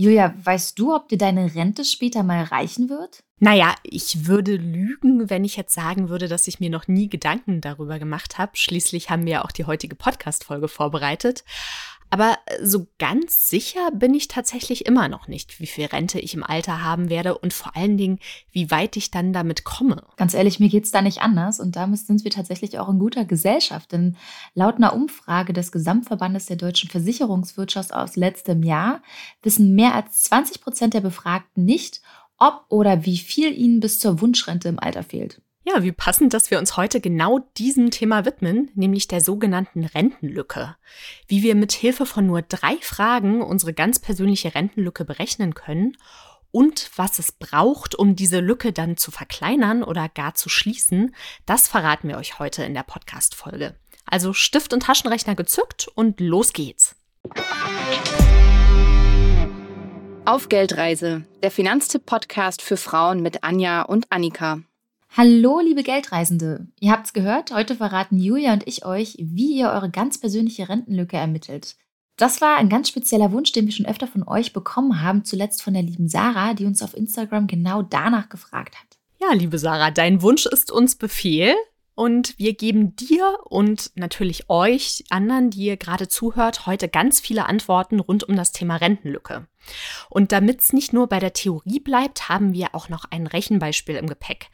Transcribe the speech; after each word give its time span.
Julia, 0.00 0.32
weißt 0.44 0.78
du, 0.78 0.94
ob 0.94 1.08
dir 1.08 1.18
deine 1.18 1.56
Rente 1.56 1.84
später 1.84 2.22
mal 2.22 2.44
reichen 2.44 2.88
wird? 2.88 3.24
Naja, 3.40 3.74
ich 3.82 4.28
würde 4.28 4.54
lügen, 4.54 5.28
wenn 5.28 5.44
ich 5.44 5.56
jetzt 5.56 5.74
sagen 5.74 6.08
würde, 6.08 6.28
dass 6.28 6.46
ich 6.46 6.60
mir 6.60 6.70
noch 6.70 6.86
nie 6.86 7.08
Gedanken 7.08 7.60
darüber 7.60 7.98
gemacht 7.98 8.38
habe. 8.38 8.52
Schließlich 8.54 9.10
haben 9.10 9.26
wir 9.26 9.32
ja 9.32 9.44
auch 9.44 9.50
die 9.50 9.64
heutige 9.64 9.96
Podcast-Folge 9.96 10.68
vorbereitet. 10.68 11.42
Aber 12.10 12.38
so 12.62 12.86
ganz 12.98 13.50
sicher 13.50 13.90
bin 13.92 14.14
ich 14.14 14.28
tatsächlich 14.28 14.86
immer 14.86 15.08
noch 15.08 15.28
nicht, 15.28 15.60
wie 15.60 15.66
viel 15.66 15.86
Rente 15.86 16.18
ich 16.18 16.34
im 16.34 16.42
Alter 16.42 16.82
haben 16.82 17.10
werde 17.10 17.36
und 17.36 17.52
vor 17.52 17.76
allen 17.76 17.98
Dingen, 17.98 18.18
wie 18.50 18.70
weit 18.70 18.96
ich 18.96 19.10
dann 19.10 19.32
damit 19.32 19.64
komme. 19.64 20.02
Ganz 20.16 20.32
ehrlich, 20.32 20.58
mir 20.58 20.70
geht 20.70 20.84
es 20.84 20.90
da 20.90 21.02
nicht 21.02 21.20
anders 21.20 21.60
und 21.60 21.76
damit 21.76 21.98
sind 21.98 22.24
wir 22.24 22.30
tatsächlich 22.30 22.78
auch 22.78 22.88
in 22.88 22.98
guter 22.98 23.24
Gesellschaft. 23.24 23.92
Denn 23.92 24.16
laut 24.54 24.76
einer 24.76 24.94
Umfrage 24.94 25.52
des 25.52 25.70
Gesamtverbandes 25.70 26.46
der 26.46 26.56
deutschen 26.56 26.88
Versicherungswirtschaft 26.88 27.92
aus 27.92 28.16
letztem 28.16 28.62
Jahr 28.62 29.02
wissen 29.42 29.74
mehr 29.74 29.94
als 29.94 30.22
20 30.24 30.62
Prozent 30.62 30.94
der 30.94 31.00
Befragten 31.02 31.64
nicht, 31.64 32.00
ob 32.38 32.64
oder 32.68 33.04
wie 33.04 33.18
viel 33.18 33.52
ihnen 33.52 33.80
bis 33.80 34.00
zur 34.00 34.20
Wunschrente 34.20 34.68
im 34.68 34.78
Alter 34.78 35.02
fehlt. 35.02 35.42
Ja, 35.70 35.82
wie 35.82 35.92
passend, 35.92 36.32
dass 36.32 36.50
wir 36.50 36.58
uns 36.58 36.78
heute 36.78 36.98
genau 36.98 37.40
diesem 37.58 37.90
Thema 37.90 38.24
widmen, 38.24 38.70
nämlich 38.74 39.06
der 39.06 39.20
sogenannten 39.20 39.84
Rentenlücke. 39.84 40.76
Wie 41.26 41.42
wir 41.42 41.54
mit 41.54 41.72
Hilfe 41.72 42.06
von 42.06 42.26
nur 42.26 42.40
drei 42.40 42.76
Fragen 42.80 43.42
unsere 43.42 43.74
ganz 43.74 43.98
persönliche 43.98 44.54
Rentenlücke 44.54 45.04
berechnen 45.04 45.52
können 45.52 45.98
und 46.52 46.90
was 46.96 47.18
es 47.18 47.32
braucht, 47.32 47.94
um 47.94 48.16
diese 48.16 48.40
Lücke 48.40 48.72
dann 48.72 48.96
zu 48.96 49.10
verkleinern 49.10 49.82
oder 49.82 50.08
gar 50.08 50.34
zu 50.34 50.48
schließen, 50.48 51.14
das 51.44 51.68
verraten 51.68 52.08
wir 52.08 52.16
euch 52.16 52.38
heute 52.38 52.62
in 52.64 52.72
der 52.72 52.84
Podcast-Folge. 52.84 53.74
Also 54.06 54.32
Stift 54.32 54.72
und 54.72 54.84
Taschenrechner 54.84 55.34
gezückt 55.34 55.86
und 55.94 56.18
los 56.20 56.54
geht's. 56.54 56.96
Auf 60.24 60.48
Geldreise, 60.48 61.26
der 61.42 61.50
Finanztipp-Podcast 61.50 62.62
für 62.62 62.78
Frauen 62.78 63.20
mit 63.20 63.44
Anja 63.44 63.82
und 63.82 64.10
Annika. 64.10 64.62
Hallo, 65.16 65.60
liebe 65.60 65.82
Geldreisende. 65.82 66.68
Ihr 66.78 66.92
habt's 66.92 67.12
gehört, 67.12 67.52
heute 67.52 67.74
verraten 67.74 68.18
Julia 68.18 68.52
und 68.52 68.68
ich 68.68 68.84
euch, 68.84 69.16
wie 69.18 69.58
ihr 69.58 69.70
eure 69.70 69.90
ganz 69.90 70.18
persönliche 70.18 70.68
Rentenlücke 70.68 71.16
ermittelt. 71.16 71.76
Das 72.16 72.40
war 72.40 72.56
ein 72.56 72.68
ganz 72.68 72.88
spezieller 72.88 73.32
Wunsch, 73.32 73.52
den 73.52 73.66
wir 73.66 73.72
schon 73.72 73.86
öfter 73.86 74.06
von 74.06 74.26
euch 74.26 74.52
bekommen 74.52 75.02
haben, 75.02 75.24
zuletzt 75.24 75.62
von 75.62 75.74
der 75.74 75.82
lieben 75.82 76.08
Sarah, 76.08 76.54
die 76.54 76.66
uns 76.66 76.82
auf 76.82 76.96
Instagram 76.96 77.46
genau 77.46 77.82
danach 77.82 78.28
gefragt 78.28 78.76
hat. 78.76 78.98
Ja, 79.20 79.32
liebe 79.32 79.58
Sarah, 79.58 79.90
dein 79.90 80.22
Wunsch 80.22 80.46
ist 80.46 80.70
uns 80.70 80.96
Befehl. 80.96 81.54
Und 81.94 82.38
wir 82.38 82.54
geben 82.54 82.94
dir 82.94 83.38
und 83.44 83.90
natürlich 83.96 84.48
euch 84.48 85.02
anderen, 85.10 85.50
die 85.50 85.64
ihr 85.64 85.76
gerade 85.76 86.06
zuhört, 86.06 86.66
heute 86.66 86.88
ganz 86.88 87.18
viele 87.18 87.46
Antworten 87.46 87.98
rund 87.98 88.22
um 88.22 88.36
das 88.36 88.52
Thema 88.52 88.76
Rentenlücke. 88.76 89.48
Und 90.10 90.32
damit 90.32 90.60
es 90.60 90.72
nicht 90.72 90.92
nur 90.92 91.08
bei 91.08 91.18
der 91.18 91.32
Theorie 91.32 91.80
bleibt, 91.80 92.28
haben 92.28 92.52
wir 92.52 92.74
auch 92.74 92.88
noch 92.88 93.04
ein 93.10 93.26
Rechenbeispiel 93.26 93.96
im 93.96 94.06
Gepäck. 94.06 94.48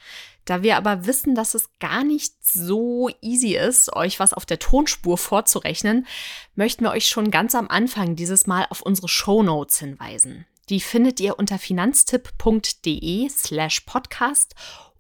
Da 0.45 0.63
wir 0.63 0.77
aber 0.77 1.07
wissen, 1.07 1.35
dass 1.35 1.55
es 1.55 1.71
gar 1.79 2.05
nicht 2.05 2.35
so 2.45 3.09
easy 3.23 3.57
ist, 3.57 3.95
euch 3.95 4.21
was 4.21 4.35
auf 4.35 4.45
der 4.45 4.59
Tonspur 4.59 5.17
vorzurechnen, 5.17 6.07
möchten 6.55 6.85
wir 6.85 6.91
euch 6.91 7.07
schon 7.07 7.31
ganz 7.31 7.55
am 7.55 7.69
Anfang 7.69 8.15
dieses 8.15 8.47
Mal 8.47 8.67
auf 8.69 8.83
unsere 8.83 9.09
Show 9.09 9.43
Notes 9.43 9.79
hinweisen. 9.79 10.47
Die 10.69 10.81
findet 10.81 11.21
ihr 11.21 11.39
unter 11.39 11.59
finanztipp.de 11.59 13.29
slash 13.29 13.81
podcast 13.81 14.55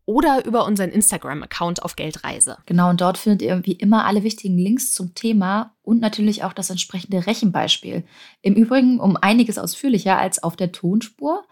oder 0.06 0.44
über 0.44 0.66
unseren 0.66 0.90
Instagram-Account 0.90 1.82
auf 1.82 1.96
Geldreise. 1.96 2.58
Genau, 2.66 2.90
und 2.90 3.00
dort 3.00 3.16
findet 3.16 3.42
ihr 3.42 3.64
wie 3.64 3.72
immer 3.72 4.04
alle 4.04 4.22
wichtigen 4.22 4.58
Links 4.58 4.92
zum 4.92 5.14
Thema 5.14 5.72
und 5.82 6.00
natürlich 6.00 6.44
auch 6.44 6.52
das 6.52 6.70
entsprechende 6.70 7.26
Rechenbeispiel. 7.26 8.04
Im 8.42 8.54
Übrigen 8.54 9.00
um 9.00 9.16
einiges 9.16 9.58
ausführlicher 9.58 10.18
als 10.18 10.42
auf 10.42 10.56
der 10.56 10.72
Tonspur. 10.72 11.44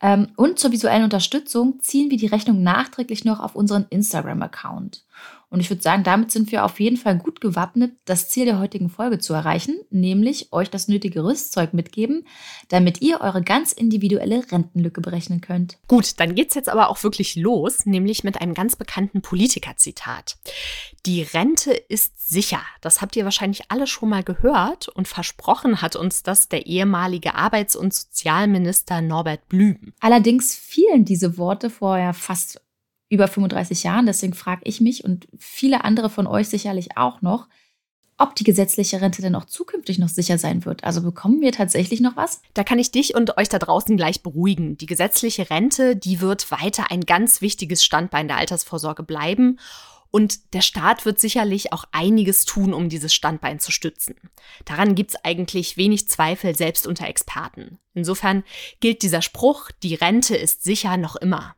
Ähm, 0.00 0.28
und 0.36 0.58
zur 0.58 0.72
visuellen 0.72 1.04
Unterstützung 1.04 1.78
ziehen 1.80 2.10
wir 2.10 2.16
die 2.16 2.26
Rechnung 2.26 2.62
nachträglich 2.62 3.24
noch 3.24 3.38
auf 3.38 3.54
unseren 3.54 3.86
Instagram-Account. 3.90 5.04
Und 5.50 5.58
ich 5.58 5.68
würde 5.68 5.82
sagen, 5.82 6.04
damit 6.04 6.30
sind 6.30 6.52
wir 6.52 6.64
auf 6.64 6.78
jeden 6.78 6.96
Fall 6.96 7.18
gut 7.18 7.40
gewappnet, 7.40 7.92
das 8.04 8.30
Ziel 8.30 8.44
der 8.44 8.60
heutigen 8.60 8.88
Folge 8.88 9.18
zu 9.18 9.34
erreichen, 9.34 9.80
nämlich 9.90 10.52
euch 10.52 10.70
das 10.70 10.86
nötige 10.86 11.24
Rüstzeug 11.24 11.74
mitgeben, 11.74 12.24
damit 12.68 13.02
ihr 13.02 13.20
eure 13.20 13.42
ganz 13.42 13.72
individuelle 13.72 14.44
Rentenlücke 14.50 15.00
berechnen 15.00 15.40
könnt. 15.40 15.78
Gut, 15.88 16.20
dann 16.20 16.36
geht's 16.36 16.54
jetzt 16.54 16.68
aber 16.68 16.88
auch 16.88 17.02
wirklich 17.02 17.34
los, 17.34 17.84
nämlich 17.84 18.22
mit 18.22 18.40
einem 18.40 18.54
ganz 18.54 18.76
bekannten 18.76 19.22
Politiker-Zitat. 19.22 20.36
Die 21.04 21.22
Rente 21.22 21.72
ist 21.72 22.30
sicher. 22.30 22.60
Das 22.80 23.00
habt 23.00 23.16
ihr 23.16 23.24
wahrscheinlich 23.24 23.70
alle 23.70 23.88
schon 23.88 24.08
mal 24.08 24.22
gehört 24.22 24.88
und 24.88 25.08
versprochen 25.08 25.82
hat 25.82 25.96
uns 25.96 26.22
das 26.22 26.48
der 26.48 26.66
ehemalige 26.66 27.34
Arbeits- 27.34 27.74
und 27.74 27.92
Sozialminister 27.92 29.00
Norbert 29.00 29.48
Blüm. 29.48 29.94
Allerdings 29.98 30.54
fielen 30.54 31.04
diese 31.04 31.38
Worte 31.38 31.70
vorher 31.70 32.14
fast 32.14 32.60
über 33.10 33.28
35 33.28 33.82
Jahren. 33.82 34.06
Deswegen 34.06 34.32
frage 34.32 34.62
ich 34.64 34.80
mich 34.80 35.04
und 35.04 35.28
viele 35.36 35.84
andere 35.84 36.08
von 36.08 36.26
euch 36.26 36.48
sicherlich 36.48 36.96
auch 36.96 37.20
noch, 37.20 37.48
ob 38.16 38.34
die 38.34 38.44
gesetzliche 38.44 39.00
Rente 39.00 39.22
denn 39.22 39.34
auch 39.34 39.46
zukünftig 39.46 39.98
noch 39.98 40.08
sicher 40.08 40.38
sein 40.38 40.64
wird. 40.64 40.84
Also 40.84 41.02
bekommen 41.02 41.40
wir 41.40 41.52
tatsächlich 41.52 42.00
noch 42.00 42.16
was? 42.16 42.42
Da 42.54 42.64
kann 42.64 42.78
ich 42.78 42.90
dich 42.90 43.14
und 43.14 43.36
euch 43.36 43.48
da 43.48 43.58
draußen 43.58 43.96
gleich 43.96 44.22
beruhigen. 44.22 44.76
Die 44.76 44.86
gesetzliche 44.86 45.50
Rente, 45.50 45.96
die 45.96 46.20
wird 46.20 46.50
weiter 46.50 46.90
ein 46.90 47.00
ganz 47.00 47.40
wichtiges 47.40 47.84
Standbein 47.84 48.28
der 48.28 48.36
Altersvorsorge 48.36 49.02
bleiben. 49.02 49.58
Und 50.12 50.54
der 50.54 50.60
Staat 50.60 51.06
wird 51.06 51.20
sicherlich 51.20 51.72
auch 51.72 51.84
einiges 51.92 52.44
tun, 52.44 52.74
um 52.74 52.88
dieses 52.88 53.14
Standbein 53.14 53.58
zu 53.58 53.72
stützen. 53.72 54.16
Daran 54.64 54.94
gibt 54.94 55.12
es 55.12 55.24
eigentlich 55.24 55.76
wenig 55.76 56.08
Zweifel, 56.08 56.54
selbst 56.56 56.86
unter 56.86 57.06
Experten. 57.06 57.78
Insofern 57.94 58.44
gilt 58.80 59.02
dieser 59.02 59.22
Spruch, 59.22 59.70
die 59.82 59.94
Rente 59.94 60.36
ist 60.36 60.64
sicher 60.64 60.96
noch 60.96 61.16
immer. 61.16 61.54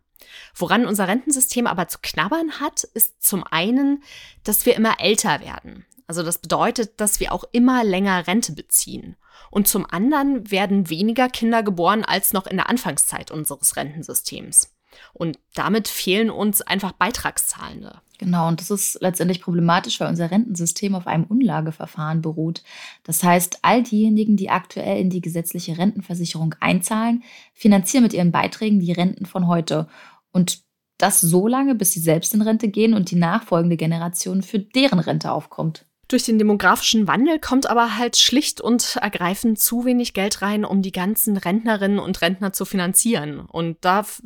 Woran 0.54 0.86
unser 0.86 1.08
Rentensystem 1.08 1.66
aber 1.66 1.88
zu 1.88 1.98
knabbern 2.02 2.60
hat, 2.60 2.84
ist 2.94 3.22
zum 3.22 3.44
einen, 3.44 4.02
dass 4.44 4.66
wir 4.66 4.76
immer 4.76 5.00
älter 5.00 5.40
werden. 5.40 5.86
Also 6.06 6.22
das 6.22 6.38
bedeutet, 6.38 7.00
dass 7.00 7.20
wir 7.20 7.32
auch 7.32 7.44
immer 7.52 7.84
länger 7.84 8.26
Rente 8.26 8.52
beziehen. 8.52 9.16
Und 9.50 9.68
zum 9.68 9.86
anderen 9.88 10.50
werden 10.50 10.90
weniger 10.90 11.28
Kinder 11.28 11.62
geboren 11.62 12.04
als 12.04 12.32
noch 12.32 12.46
in 12.46 12.56
der 12.56 12.68
Anfangszeit 12.68 13.30
unseres 13.30 13.76
Rentensystems. 13.76 14.74
Und 15.12 15.38
damit 15.54 15.88
fehlen 15.88 16.30
uns 16.30 16.62
einfach 16.62 16.92
Beitragszahlende. 16.92 18.00
Genau, 18.18 18.46
und 18.46 18.60
das 18.60 18.70
ist 18.70 18.98
letztendlich 19.00 19.40
problematisch, 19.40 19.98
weil 19.98 20.08
unser 20.08 20.30
Rentensystem 20.30 20.94
auf 20.94 21.06
einem 21.06 21.24
Unlageverfahren 21.24 22.22
beruht. 22.22 22.62
Das 23.02 23.24
heißt, 23.24 23.58
all 23.62 23.82
diejenigen, 23.82 24.36
die 24.36 24.48
aktuell 24.48 25.00
in 25.00 25.10
die 25.10 25.20
gesetzliche 25.20 25.76
Rentenversicherung 25.76 26.54
einzahlen, 26.60 27.24
finanzieren 27.52 28.04
mit 28.04 28.12
ihren 28.12 28.30
Beiträgen 28.30 28.78
die 28.78 28.92
Renten 28.92 29.26
von 29.26 29.48
heute. 29.48 29.88
Und 30.32 30.62
das 30.98 31.20
so 31.20 31.48
lange, 31.48 31.74
bis 31.74 31.92
sie 31.92 32.00
selbst 32.00 32.32
in 32.34 32.42
Rente 32.42 32.68
gehen 32.68 32.94
und 32.94 33.10
die 33.10 33.16
nachfolgende 33.16 33.76
Generation 33.76 34.42
für 34.42 34.58
deren 34.58 34.98
Rente 34.98 35.32
aufkommt. 35.32 35.84
Durch 36.08 36.24
den 36.24 36.36
demografischen 36.36 37.08
Wandel 37.08 37.38
kommt 37.38 37.66
aber 37.66 37.96
halt 37.96 38.18
schlicht 38.18 38.60
und 38.60 38.96
ergreifend 38.96 39.58
zu 39.58 39.86
wenig 39.86 40.12
Geld 40.12 40.42
rein, 40.42 40.66
um 40.66 40.82
die 40.82 40.92
ganzen 40.92 41.38
Rentnerinnen 41.38 41.98
und 41.98 42.20
Rentner 42.20 42.52
zu 42.52 42.66
finanzieren. 42.66 43.40
Und 43.40 43.78
das 43.82 44.20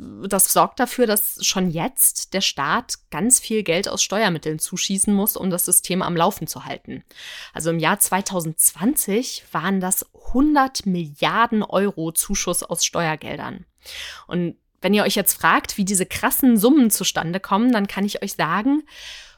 sorgt 0.51 0.81
dafür, 0.81 1.07
dass 1.07 1.37
schon 1.45 1.71
jetzt 1.71 2.33
der 2.33 2.41
Staat 2.41 2.95
ganz 3.09 3.39
viel 3.39 3.63
Geld 3.63 3.87
aus 3.87 4.03
Steuermitteln 4.03 4.59
zuschießen 4.59 5.13
muss, 5.13 5.37
um 5.37 5.49
das 5.49 5.63
System 5.63 6.01
am 6.01 6.17
Laufen 6.17 6.45
zu 6.45 6.65
halten. 6.65 7.05
Also 7.53 7.69
im 7.69 7.79
Jahr 7.79 7.99
2020 7.99 9.45
waren 9.53 9.79
das 9.79 10.05
100 10.27 10.85
Milliarden 10.85 11.63
Euro 11.63 12.11
Zuschuss 12.11 12.63
aus 12.63 12.83
Steuergeldern. 12.83 13.65
Und 14.27 14.57
wenn 14.81 14.93
ihr 14.93 15.03
euch 15.03 15.15
jetzt 15.15 15.39
fragt, 15.39 15.77
wie 15.77 15.85
diese 15.85 16.05
krassen 16.05 16.57
Summen 16.57 16.91
zustande 16.91 17.39
kommen, 17.39 17.71
dann 17.71 17.87
kann 17.87 18.05
ich 18.05 18.21
euch 18.21 18.33
sagen, 18.33 18.83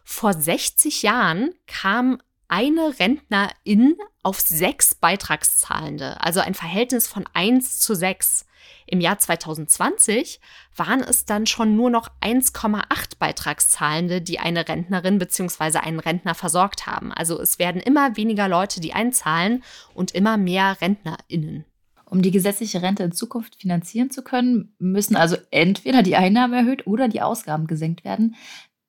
vor 0.04 0.34
60 0.34 1.04
Jahren 1.04 1.54
kam 1.68 2.22
eine 2.48 3.00
Rentnerin 3.00 3.96
auf 4.24 4.40
sechs 4.40 4.96
Beitragszahlende, 4.96 6.20
also 6.22 6.40
ein 6.40 6.56
Verhältnis 6.56 7.08
von 7.08 7.26
1 7.34 7.80
zu 7.80 7.96
6. 7.96 8.46
Im 8.88 9.02
Jahr 9.02 9.20
2020 9.20 10.42
waren 10.76 11.02
es 11.02 11.26
dann 11.26 11.46
schon 11.46 11.76
nur 11.76 11.92
noch 11.92 12.10
1,8 12.22 13.20
Beitragszahlende, 13.20 14.22
die 14.22 14.40
eine 14.40 14.68
Rentnerin 14.68 15.20
bzw. 15.20 15.78
einen 15.78 16.00
Rentner 16.00 16.34
versorgt 16.34 16.88
haben. 16.88 17.14
Also 17.14 17.40
es 17.40 17.60
werden 17.60 17.82
immer 17.82 18.18
weniger 18.18 18.48
Leute, 18.48 18.82
die 18.82 18.94
einzahlen 18.94 19.64
und 19.94 20.12
immer 20.12 20.38
mehr 20.38 20.78
RentnerInnen. 20.82 21.66
Um 22.10 22.22
die 22.22 22.32
gesetzliche 22.32 22.82
Rente 22.82 23.04
in 23.04 23.12
Zukunft 23.12 23.62
finanzieren 23.62 24.10
zu 24.10 24.24
können, 24.24 24.74
müssen 24.80 25.16
also 25.16 25.38
entweder 25.52 26.02
die 26.02 26.16
Einnahmen 26.16 26.54
erhöht 26.54 26.88
oder 26.88 27.08
die 27.08 27.22
Ausgaben 27.22 27.68
gesenkt 27.68 28.04
werden. 28.04 28.36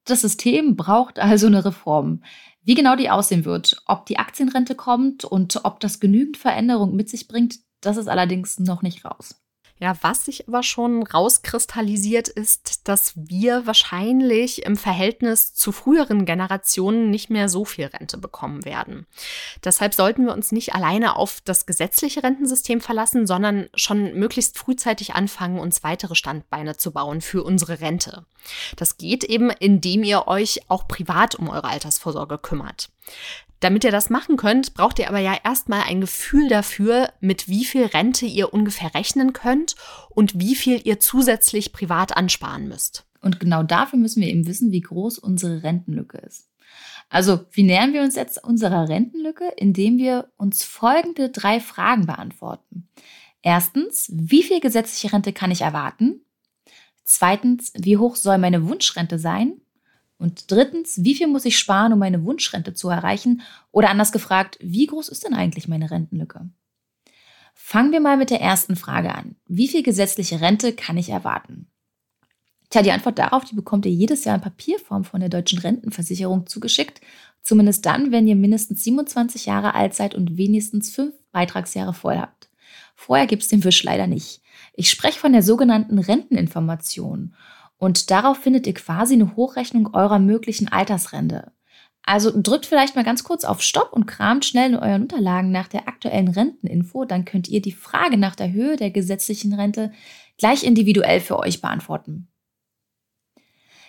Das 0.04 0.22
System 0.22 0.76
braucht 0.76 1.18
also 1.18 1.46
eine 1.46 1.64
Reform. 1.64 2.22
Wie 2.62 2.74
genau 2.74 2.96
die 2.96 3.10
aussehen 3.10 3.44
wird, 3.44 3.82
ob 3.86 4.06
die 4.06 4.18
Aktienrente 4.18 4.74
kommt 4.74 5.24
und 5.24 5.64
ob 5.64 5.80
das 5.80 6.00
genügend 6.00 6.36
Veränderung 6.36 6.96
mit 6.96 7.08
sich 7.08 7.28
bringt, 7.28 7.58
das 7.80 7.96
ist 7.96 8.08
allerdings 8.08 8.58
noch 8.58 8.82
nicht 8.82 9.04
raus. 9.04 9.39
Ja, 9.80 9.96
was 10.02 10.26
sich 10.26 10.46
aber 10.46 10.62
schon 10.62 11.02
rauskristallisiert 11.02 12.28
ist, 12.28 12.86
dass 12.86 13.14
wir 13.16 13.66
wahrscheinlich 13.66 14.66
im 14.66 14.76
Verhältnis 14.76 15.54
zu 15.54 15.72
früheren 15.72 16.26
Generationen 16.26 17.08
nicht 17.08 17.30
mehr 17.30 17.48
so 17.48 17.64
viel 17.64 17.86
Rente 17.86 18.18
bekommen 18.18 18.66
werden. 18.66 19.06
Deshalb 19.64 19.94
sollten 19.94 20.26
wir 20.26 20.34
uns 20.34 20.52
nicht 20.52 20.74
alleine 20.74 21.16
auf 21.16 21.40
das 21.46 21.64
gesetzliche 21.64 22.22
Rentensystem 22.22 22.82
verlassen, 22.82 23.26
sondern 23.26 23.70
schon 23.74 24.12
möglichst 24.18 24.58
frühzeitig 24.58 25.14
anfangen, 25.14 25.58
uns 25.58 25.82
weitere 25.82 26.14
Standbeine 26.14 26.76
zu 26.76 26.92
bauen 26.92 27.22
für 27.22 27.42
unsere 27.42 27.80
Rente. 27.80 28.26
Das 28.76 28.98
geht 28.98 29.24
eben, 29.24 29.48
indem 29.48 30.02
ihr 30.02 30.28
euch 30.28 30.60
auch 30.68 30.88
privat 30.88 31.36
um 31.36 31.48
eure 31.48 31.68
Altersvorsorge 31.68 32.36
kümmert. 32.36 32.90
Damit 33.60 33.84
ihr 33.84 33.90
das 33.90 34.08
machen 34.08 34.36
könnt, 34.36 34.72
braucht 34.72 34.98
ihr 34.98 35.08
aber 35.08 35.18
ja 35.18 35.36
erstmal 35.44 35.82
ein 35.82 36.00
Gefühl 36.00 36.48
dafür, 36.48 37.12
mit 37.20 37.48
wie 37.48 37.66
viel 37.66 37.84
Rente 37.84 38.24
ihr 38.24 38.54
ungefähr 38.54 38.94
rechnen 38.94 39.34
könnt 39.34 39.76
und 40.08 40.40
wie 40.40 40.54
viel 40.54 40.80
ihr 40.84 40.98
zusätzlich 40.98 41.72
privat 41.72 42.16
ansparen 42.16 42.68
müsst. 42.68 43.06
Und 43.20 43.38
genau 43.38 43.62
dafür 43.62 43.98
müssen 43.98 44.22
wir 44.22 44.28
eben 44.28 44.46
wissen, 44.46 44.72
wie 44.72 44.80
groß 44.80 45.18
unsere 45.18 45.62
Rentenlücke 45.62 46.18
ist. 46.18 46.48
Also, 47.10 47.40
wie 47.50 47.64
nähern 47.64 47.92
wir 47.92 48.02
uns 48.02 48.14
jetzt 48.14 48.42
unserer 48.42 48.88
Rentenlücke? 48.88 49.44
Indem 49.56 49.98
wir 49.98 50.30
uns 50.36 50.62
folgende 50.62 51.28
drei 51.28 51.60
Fragen 51.60 52.06
beantworten. 52.06 52.88
Erstens, 53.42 54.10
wie 54.12 54.42
viel 54.42 54.60
gesetzliche 54.60 55.12
Rente 55.12 55.32
kann 55.32 55.50
ich 55.50 55.62
erwarten? 55.62 56.20
Zweitens, 57.04 57.72
wie 57.76 57.96
hoch 57.96 58.16
soll 58.16 58.38
meine 58.38 58.68
Wunschrente 58.68 59.18
sein? 59.18 59.60
Und 60.20 60.50
drittens, 60.50 61.02
wie 61.02 61.14
viel 61.14 61.28
muss 61.28 61.46
ich 61.46 61.58
sparen, 61.58 61.94
um 61.94 61.98
meine 61.98 62.22
Wunschrente 62.24 62.74
zu 62.74 62.90
erreichen? 62.90 63.40
Oder 63.72 63.88
anders 63.88 64.12
gefragt, 64.12 64.58
wie 64.60 64.86
groß 64.86 65.08
ist 65.08 65.24
denn 65.24 65.32
eigentlich 65.32 65.66
meine 65.66 65.90
Rentenlücke? 65.90 66.50
Fangen 67.54 67.90
wir 67.90 68.00
mal 68.00 68.18
mit 68.18 68.28
der 68.28 68.42
ersten 68.42 68.76
Frage 68.76 69.14
an. 69.14 69.36
Wie 69.48 69.66
viel 69.66 69.82
gesetzliche 69.82 70.42
Rente 70.42 70.74
kann 70.74 70.98
ich 70.98 71.08
erwarten? 71.08 71.68
Tja, 72.68 72.82
die 72.82 72.92
Antwort 72.92 73.18
darauf, 73.18 73.44
die 73.44 73.54
bekommt 73.54 73.86
ihr 73.86 73.92
jedes 73.92 74.24
Jahr 74.24 74.36
in 74.36 74.42
Papierform 74.42 75.04
von 75.04 75.20
der 75.20 75.30
deutschen 75.30 75.58
Rentenversicherung 75.58 76.46
zugeschickt. 76.46 77.00
Zumindest 77.42 77.86
dann, 77.86 78.12
wenn 78.12 78.28
ihr 78.28 78.36
mindestens 78.36 78.84
27 78.84 79.46
Jahre 79.46 79.74
alt 79.74 79.94
seid 79.94 80.14
und 80.14 80.36
wenigstens 80.36 80.90
fünf 80.90 81.14
Beitragsjahre 81.32 81.94
voll 81.94 82.18
habt. 82.18 82.50
Vorher 82.94 83.26
gibt 83.26 83.42
es 83.42 83.48
den 83.48 83.64
Wisch 83.64 83.82
leider 83.84 84.06
nicht. 84.06 84.42
Ich 84.74 84.90
spreche 84.90 85.18
von 85.18 85.32
der 85.32 85.42
sogenannten 85.42 85.98
Renteninformation. 85.98 87.34
Und 87.80 88.10
darauf 88.10 88.36
findet 88.36 88.66
ihr 88.66 88.74
quasi 88.74 89.14
eine 89.14 89.36
Hochrechnung 89.36 89.94
eurer 89.94 90.18
möglichen 90.18 90.68
Altersrente. 90.68 91.52
Also 92.02 92.30
drückt 92.34 92.66
vielleicht 92.66 92.94
mal 92.94 93.04
ganz 93.04 93.24
kurz 93.24 93.42
auf 93.44 93.62
Stopp 93.62 93.94
und 93.94 94.04
kramt 94.04 94.44
schnell 94.44 94.72
in 94.72 94.76
euren 94.76 95.02
Unterlagen 95.02 95.50
nach 95.50 95.66
der 95.66 95.88
aktuellen 95.88 96.28
Renteninfo. 96.28 97.06
Dann 97.06 97.24
könnt 97.24 97.48
ihr 97.48 97.62
die 97.62 97.72
Frage 97.72 98.18
nach 98.18 98.36
der 98.36 98.52
Höhe 98.52 98.76
der 98.76 98.90
gesetzlichen 98.90 99.54
Rente 99.54 99.92
gleich 100.36 100.62
individuell 100.62 101.20
für 101.20 101.38
euch 101.38 101.62
beantworten. 101.62 102.28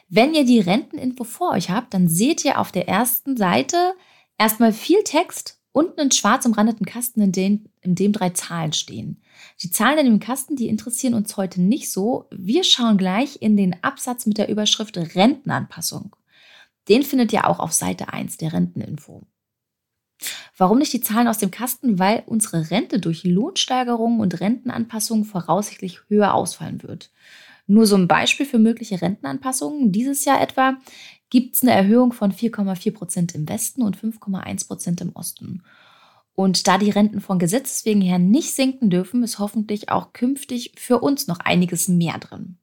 Wenn 0.08 0.34
ihr 0.34 0.46
die 0.46 0.62
Renteninfo 0.62 1.26
vor 1.26 1.52
euch 1.52 1.70
habt, 1.70 1.94
dann 1.94 2.08
seht 2.08 2.46
ihr 2.46 2.60
auf 2.60 2.72
der 2.72 2.88
ersten 2.88 3.36
Seite 3.36 3.94
erstmal 4.38 4.72
viel 4.72 5.04
Text 5.04 5.61
und 5.74 5.98
einen 5.98 6.12
schwarz 6.12 6.46
umrandeten 6.46 6.86
Kasten, 6.86 7.22
in 7.22 7.32
dem, 7.32 7.66
in 7.82 7.96
dem 7.96 8.12
drei 8.12 8.32
Zahlen 8.32 8.74
stehen. 8.74 9.22
Die 9.62 9.72
Zahlen 9.72 10.00
in 10.00 10.06
dem 10.06 10.20
Kasten, 10.20 10.56
die 10.56 10.68
interessieren 10.68 11.14
uns 11.14 11.38
heute 11.38 11.62
nicht 11.62 11.92
so. 11.92 12.28
Wir 12.32 12.64
schauen 12.64 12.98
gleich 12.98 13.42
in 13.42 13.56
den 13.56 13.82
Absatz 13.84 14.26
mit 14.26 14.38
der 14.38 14.50
Überschrift 14.50 14.98
Rentenanpassung. 14.98 16.16
Den 16.90 17.04
findet 17.04 17.32
ihr 17.32 17.48
auch 17.48 17.60
auf 17.60 17.74
Seite 17.74 18.12
1 18.12 18.38
der 18.38 18.54
Renteninfo. 18.54 19.24
Warum 20.58 20.78
nicht 20.78 20.94
die 20.94 21.02
Zahlen 21.02 21.28
aus 21.28 21.38
dem 21.38 21.52
Kasten? 21.52 21.98
Weil 21.98 22.24
unsere 22.26 22.70
Rente 22.70 23.00
durch 23.00 23.24
Lohnsteigerungen 23.24 24.20
und 24.20 24.40
Rentenanpassungen 24.40 25.26
voraussichtlich 25.26 26.02
höher 26.10 26.34
ausfallen 26.34 26.84
wird. 26.84 27.12
Nur 27.72 27.86
so 27.86 27.96
ein 27.96 28.10
Beispiel 28.10 28.46
für 28.46 28.60
mögliche 28.60 29.02
Rentenanpassungen. 29.02 29.94
Dieses 29.94 30.26
Jahr 30.26 30.42
etwa 30.42 30.78
gibt 31.30 31.56
es 31.56 31.62
eine 31.62 31.72
Erhöhung 31.72 32.12
von 32.12 32.34
4,4 32.34 32.94
Prozent 32.94 33.34
im 33.34 33.48
Westen 33.48 33.82
und 33.82 33.96
5,1 33.96 34.68
Prozent 34.68 35.00
im 35.00 35.16
Osten. 35.16 35.64
Und 36.34 36.68
da 36.68 36.78
die 36.78 36.90
Renten 36.90 37.22
von 37.22 37.40
Gesetzes 37.40 37.86
wegen 37.86 38.02
her 38.02 38.20
nicht 38.20 38.54
sinken 38.54 38.90
dürfen, 38.90 39.24
ist 39.24 39.40
hoffentlich 39.40 39.88
auch 39.88 40.12
künftig 40.12 40.74
für 40.76 41.00
uns 41.00 41.28
noch 41.28 41.40
einiges 41.40 41.88
mehr 41.88 42.18
drin. 42.18 42.58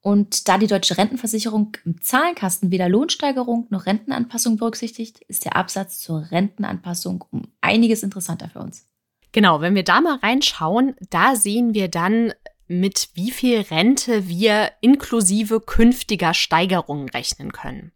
Und 0.00 0.48
da 0.48 0.56
die 0.56 0.66
deutsche 0.66 0.96
Rentenversicherung 0.96 1.72
im 1.84 2.00
Zahlenkasten 2.00 2.70
weder 2.70 2.88
Lohnsteigerung 2.88 3.66
noch 3.68 3.84
Rentenanpassung 3.84 4.56
berücksichtigt, 4.56 5.20
ist 5.28 5.44
der 5.44 5.56
Absatz 5.56 5.98
zur 5.98 6.30
Rentenanpassung 6.30 7.22
um 7.30 7.48
einiges 7.60 8.02
interessanter 8.02 8.48
für 8.48 8.60
uns. 8.60 8.86
Genau, 9.32 9.60
wenn 9.60 9.74
wir 9.74 9.84
da 9.84 10.00
mal 10.00 10.16
reinschauen, 10.16 10.94
da 11.10 11.36
sehen 11.36 11.74
wir 11.74 11.88
dann, 11.88 12.32
mit 12.70 13.10
wie 13.14 13.32
viel 13.32 13.60
Rente 13.60 14.28
wir 14.28 14.70
inklusive 14.80 15.60
künftiger 15.60 16.34
Steigerungen 16.34 17.08
rechnen 17.08 17.52
können. 17.52 17.92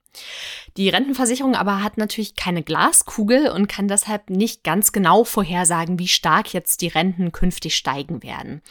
Die 0.76 0.88
Rentenversicherung 0.88 1.54
aber 1.54 1.82
hat 1.82 1.96
natürlich 1.96 2.34
keine 2.36 2.62
Glaskugel 2.62 3.50
und 3.50 3.68
kann 3.68 3.88
deshalb 3.88 4.30
nicht 4.30 4.64
ganz 4.64 4.92
genau 4.92 5.24
vorhersagen, 5.24 5.98
wie 5.98 6.08
stark 6.08 6.52
jetzt 6.52 6.82
die 6.82 6.88
Renten 6.88 7.32
künftig 7.32 7.76
steigen 7.76 8.22
werden. 8.22 8.62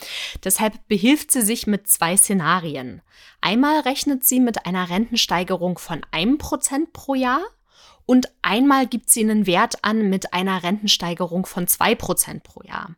Deshalb 0.44 0.88
behilft 0.88 1.32
sie 1.32 1.42
sich 1.42 1.68
mit 1.68 1.88
zwei 1.88 2.18
Szenarien. 2.18 3.02
Einmal 3.42 3.82
rechnet 3.82 4.26
sie 4.26 4.40
mit 4.40 4.66
einer 4.66 4.90
Rentensteigerung 4.90 5.78
von 5.78 6.06
einem 6.12 6.38
Prozent 6.38 6.94
pro 6.94 7.16
Jahr 7.16 7.44
und 8.06 8.32
einmal 8.42 8.88
gibt 8.88 9.10
sie 9.10 9.22
einen 9.22 9.48
Wert 9.48 9.84
an 9.84 10.10
mit 10.10 10.34
einer 10.34 10.64
Rentensteigerung 10.64 11.46
von 11.46 11.68
zwei 11.68 11.96
Prozent 11.96 12.44
pro 12.44 12.62
Jahr. 12.64 12.96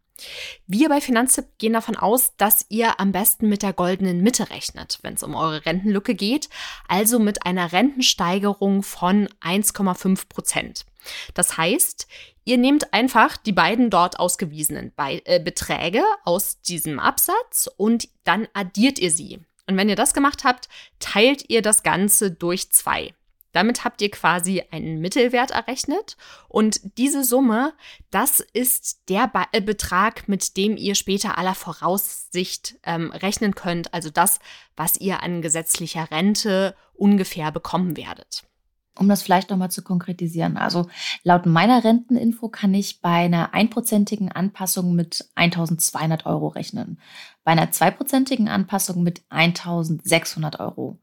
Wir 0.66 0.90
bei 0.90 1.02
Finanztipp 1.02 1.58
gehen 1.58 1.74
davon 1.74 1.96
aus, 1.96 2.36
dass 2.38 2.66
ihr 2.70 3.00
am 3.00 3.12
besten 3.12 3.50
mit 3.50 3.62
der 3.62 3.74
goldenen 3.74 4.22
Mitte 4.22 4.50
rechnet, 4.50 5.00
wenn 5.02 5.16
es 5.16 5.24
um 5.24 5.36
eure 5.36 5.66
Rentenlücke 5.66 6.16
geht, 6.16 6.50
also 6.88 7.20
mit 7.20 7.46
einer 7.46 7.72
Rentensteigerung 7.72 8.82
von 8.82 9.28
1,5 9.42 10.28
Prozent. 10.30 10.86
Das 11.34 11.58
heißt, 11.58 12.08
ihr 12.46 12.58
nehmt 12.58 12.94
einfach 12.94 13.38
die 13.38 13.52
beiden 13.52 13.90
dort 13.90 14.20
ausgewiesenen 14.20 14.92
Be 14.96 15.22
äh, 15.26 15.40
Beträge 15.40 16.04
aus 16.24 16.62
diesem 16.62 17.00
Absatz 17.00 17.70
und 17.78 18.08
dann 18.24 18.48
addiert 18.54 19.00
ihr 19.00 19.12
sie. 19.12 19.40
Und 19.68 19.78
wenn 19.78 19.90
ihr 19.90 19.96
das 19.96 20.14
gemacht 20.14 20.44
habt, 20.44 20.70
teilt 21.00 21.50
ihr 21.50 21.62
das 21.62 21.84
Ganze 21.84 22.32
durch 22.32 22.72
zwei. 22.72 23.14
Damit 23.56 23.86
habt 23.86 24.02
ihr 24.02 24.12
quasi 24.12 24.64
einen 24.72 25.00
Mittelwert 25.00 25.52
errechnet 25.52 26.18
und 26.50 26.98
diese 26.98 27.24
Summe, 27.24 27.72
das 28.12 28.42
ist 28.42 29.08
der 29.08 29.30
Be 29.30 29.46
äh, 29.54 29.62
Betrag, 29.62 30.28
mit 30.28 30.58
dem 30.58 30.76
ihr 30.76 30.94
später 30.94 31.38
aller 31.38 31.56
Voraussicht 31.56 32.76
ähm, 32.84 33.12
rechnen 33.12 33.56
könnt, 33.56 33.94
also 33.94 34.10
das, 34.10 34.40
was 34.76 34.98
ihr 34.98 35.24
an 35.24 35.42
gesetzlicher 35.42 36.12
Rente 36.12 36.76
ungefähr 36.96 37.50
bekommen 37.54 37.96
werdet. 37.96 38.44
Um 39.00 39.08
das 39.08 39.24
vielleicht 39.24 39.50
nochmal 39.52 39.72
zu 39.72 39.84
konkretisieren. 39.84 40.58
Also 40.58 40.90
laut 41.24 41.46
meiner 41.46 41.82
Renteninfo 41.82 42.50
kann 42.50 42.74
ich 42.74 43.00
bei 43.00 43.24
einer 43.24 43.54
einprozentigen 43.54 44.34
Anpassung 44.34 44.96
mit 44.96 45.30
1200 45.36 46.26
Euro 46.26 46.50
rechnen. 46.50 47.00
Bei 47.46 47.54
einer 47.54 47.72
zweiprozentigen 47.72 48.50
Anpassung 48.50 49.02
mit 49.02 49.24
1600 49.30 50.60
Euro. 50.60 51.00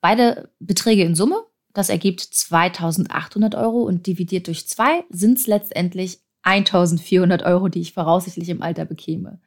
Beide 0.00 0.50
Beträge 0.58 1.04
in 1.04 1.14
Summe 1.14 1.44
das 1.76 1.90
ergibt 1.90 2.20
2800 2.20 3.54
Euro 3.54 3.82
und 3.82 4.06
dividiert 4.06 4.46
durch 4.46 4.66
zwei 4.66 5.04
sind 5.10 5.38
es 5.38 5.46
letztendlich 5.46 6.20
1400 6.42 7.42
Euro, 7.42 7.68
die 7.68 7.80
ich 7.80 7.92
voraussichtlich 7.92 8.48
im 8.48 8.62
Alter 8.62 8.86
bekäme. 8.86 9.40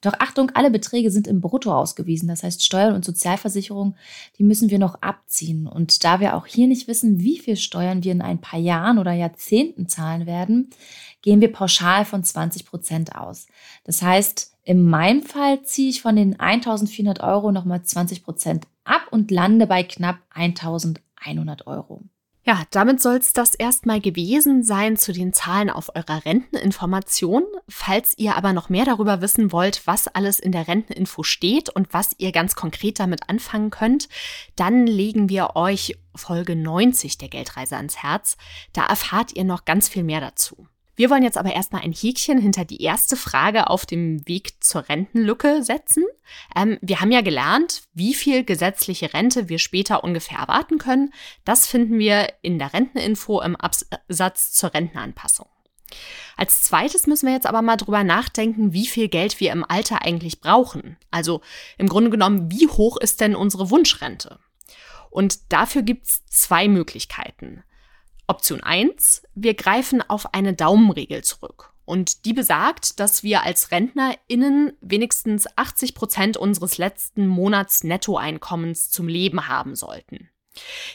Doch 0.00 0.14
Achtung, 0.18 0.50
alle 0.54 0.70
Beträge 0.70 1.10
sind 1.10 1.28
im 1.28 1.40
Brutto 1.40 1.72
ausgewiesen. 1.72 2.28
Das 2.28 2.42
heißt, 2.42 2.64
Steuern 2.64 2.94
und 2.94 3.04
Sozialversicherung, 3.04 3.96
die 4.38 4.44
müssen 4.44 4.70
wir 4.70 4.78
noch 4.78 5.02
abziehen. 5.02 5.66
Und 5.66 6.02
da 6.02 6.18
wir 6.18 6.36
auch 6.36 6.46
hier 6.46 6.66
nicht 6.66 6.88
wissen, 6.88 7.20
wie 7.20 7.38
viel 7.38 7.56
Steuern 7.56 8.02
wir 8.02 8.12
in 8.12 8.22
ein 8.22 8.40
paar 8.40 8.60
Jahren 8.60 8.98
oder 8.98 9.12
Jahrzehnten 9.12 9.88
zahlen 9.88 10.26
werden, 10.26 10.70
gehen 11.22 11.40
wir 11.40 11.52
pauschal 11.52 12.04
von 12.04 12.24
20 12.24 12.64
Prozent 12.64 13.14
aus. 13.14 13.46
Das 13.84 14.02
heißt, 14.02 14.56
in 14.64 14.82
meinem 14.82 15.22
Fall 15.22 15.62
ziehe 15.62 15.90
ich 15.90 16.02
von 16.02 16.16
den 16.16 16.38
1400 16.38 17.20
Euro 17.20 17.52
nochmal 17.52 17.82
20 17.82 18.22
Prozent 18.24 18.66
ab 18.84 19.06
und 19.10 19.30
lande 19.30 19.66
bei 19.66 19.82
knapp 19.82 20.18
1000 20.30 21.00
100 21.20 21.66
Euro. 21.66 22.04
Ja, 22.48 22.62
damit 22.70 23.02
soll 23.02 23.16
es 23.16 23.34
das 23.34 23.54
erstmal 23.54 24.00
gewesen 24.00 24.62
sein 24.62 24.96
zu 24.96 25.12
den 25.12 25.34
Zahlen 25.34 25.68
auf 25.68 25.94
eurer 25.94 26.24
Renteninformation. 26.24 27.44
Falls 27.68 28.16
ihr 28.16 28.36
aber 28.36 28.54
noch 28.54 28.70
mehr 28.70 28.86
darüber 28.86 29.20
wissen 29.20 29.52
wollt, 29.52 29.86
was 29.86 30.08
alles 30.08 30.40
in 30.40 30.52
der 30.52 30.66
Renteninfo 30.66 31.22
steht 31.24 31.68
und 31.68 31.92
was 31.92 32.14
ihr 32.16 32.32
ganz 32.32 32.54
konkret 32.54 33.00
damit 33.00 33.28
anfangen 33.28 33.68
könnt, 33.68 34.08
dann 34.56 34.86
legen 34.86 35.28
wir 35.28 35.56
euch 35.56 35.98
Folge 36.14 36.56
90 36.56 37.18
der 37.18 37.28
Geldreise 37.28 37.76
ans 37.76 37.98
Herz. 37.98 38.38
Da 38.72 38.86
erfahrt 38.86 39.36
ihr 39.36 39.44
noch 39.44 39.66
ganz 39.66 39.90
viel 39.90 40.02
mehr 40.02 40.22
dazu. 40.22 40.66
Wir 40.98 41.10
wollen 41.10 41.22
jetzt 41.22 41.38
aber 41.38 41.54
erstmal 41.54 41.82
ein 41.82 41.92
Häkchen 41.92 42.40
hinter 42.40 42.64
die 42.64 42.82
erste 42.82 43.14
Frage 43.14 43.70
auf 43.70 43.86
dem 43.86 44.26
Weg 44.26 44.64
zur 44.64 44.88
Rentenlücke 44.88 45.62
setzen. 45.62 46.02
Ähm, 46.56 46.76
wir 46.80 47.00
haben 47.00 47.12
ja 47.12 47.20
gelernt, 47.20 47.82
wie 47.94 48.14
viel 48.14 48.42
gesetzliche 48.42 49.14
Rente 49.14 49.48
wir 49.48 49.60
später 49.60 50.02
ungefähr 50.02 50.38
erwarten 50.38 50.78
können. 50.78 51.14
Das 51.44 51.68
finden 51.68 52.00
wir 52.00 52.26
in 52.42 52.58
der 52.58 52.72
Renteninfo 52.72 53.40
im 53.40 53.54
Absatz 53.54 54.50
zur 54.50 54.74
Rentenanpassung. 54.74 55.46
Als 56.36 56.64
zweites 56.64 57.06
müssen 57.06 57.26
wir 57.26 57.32
jetzt 57.32 57.46
aber 57.46 57.62
mal 57.62 57.76
drüber 57.76 58.02
nachdenken, 58.02 58.72
wie 58.72 58.88
viel 58.88 59.06
Geld 59.06 59.38
wir 59.38 59.52
im 59.52 59.64
Alter 59.64 60.02
eigentlich 60.02 60.40
brauchen. 60.40 60.96
Also 61.12 61.42
im 61.78 61.88
Grunde 61.88 62.10
genommen, 62.10 62.50
wie 62.50 62.66
hoch 62.66 62.96
ist 62.96 63.20
denn 63.20 63.36
unsere 63.36 63.70
Wunschrente? 63.70 64.40
Und 65.10 65.52
dafür 65.52 65.82
gibt 65.82 66.08
es 66.08 66.26
zwei 66.26 66.66
Möglichkeiten. 66.66 67.62
Option 68.28 68.62
1, 68.62 69.22
wir 69.34 69.54
greifen 69.54 70.02
auf 70.02 70.34
eine 70.34 70.54
Daumenregel 70.54 71.24
zurück. 71.24 71.72
Und 71.84 72.26
die 72.26 72.34
besagt, 72.34 73.00
dass 73.00 73.22
wir 73.22 73.42
als 73.42 73.72
RentnerInnen 73.72 74.74
wenigstens 74.82 75.46
80 75.56 75.94
Prozent 75.94 76.36
unseres 76.36 76.76
letzten 76.76 77.26
Monats 77.26 77.82
Nettoeinkommens 77.82 78.90
zum 78.90 79.08
Leben 79.08 79.48
haben 79.48 79.74
sollten. 79.74 80.28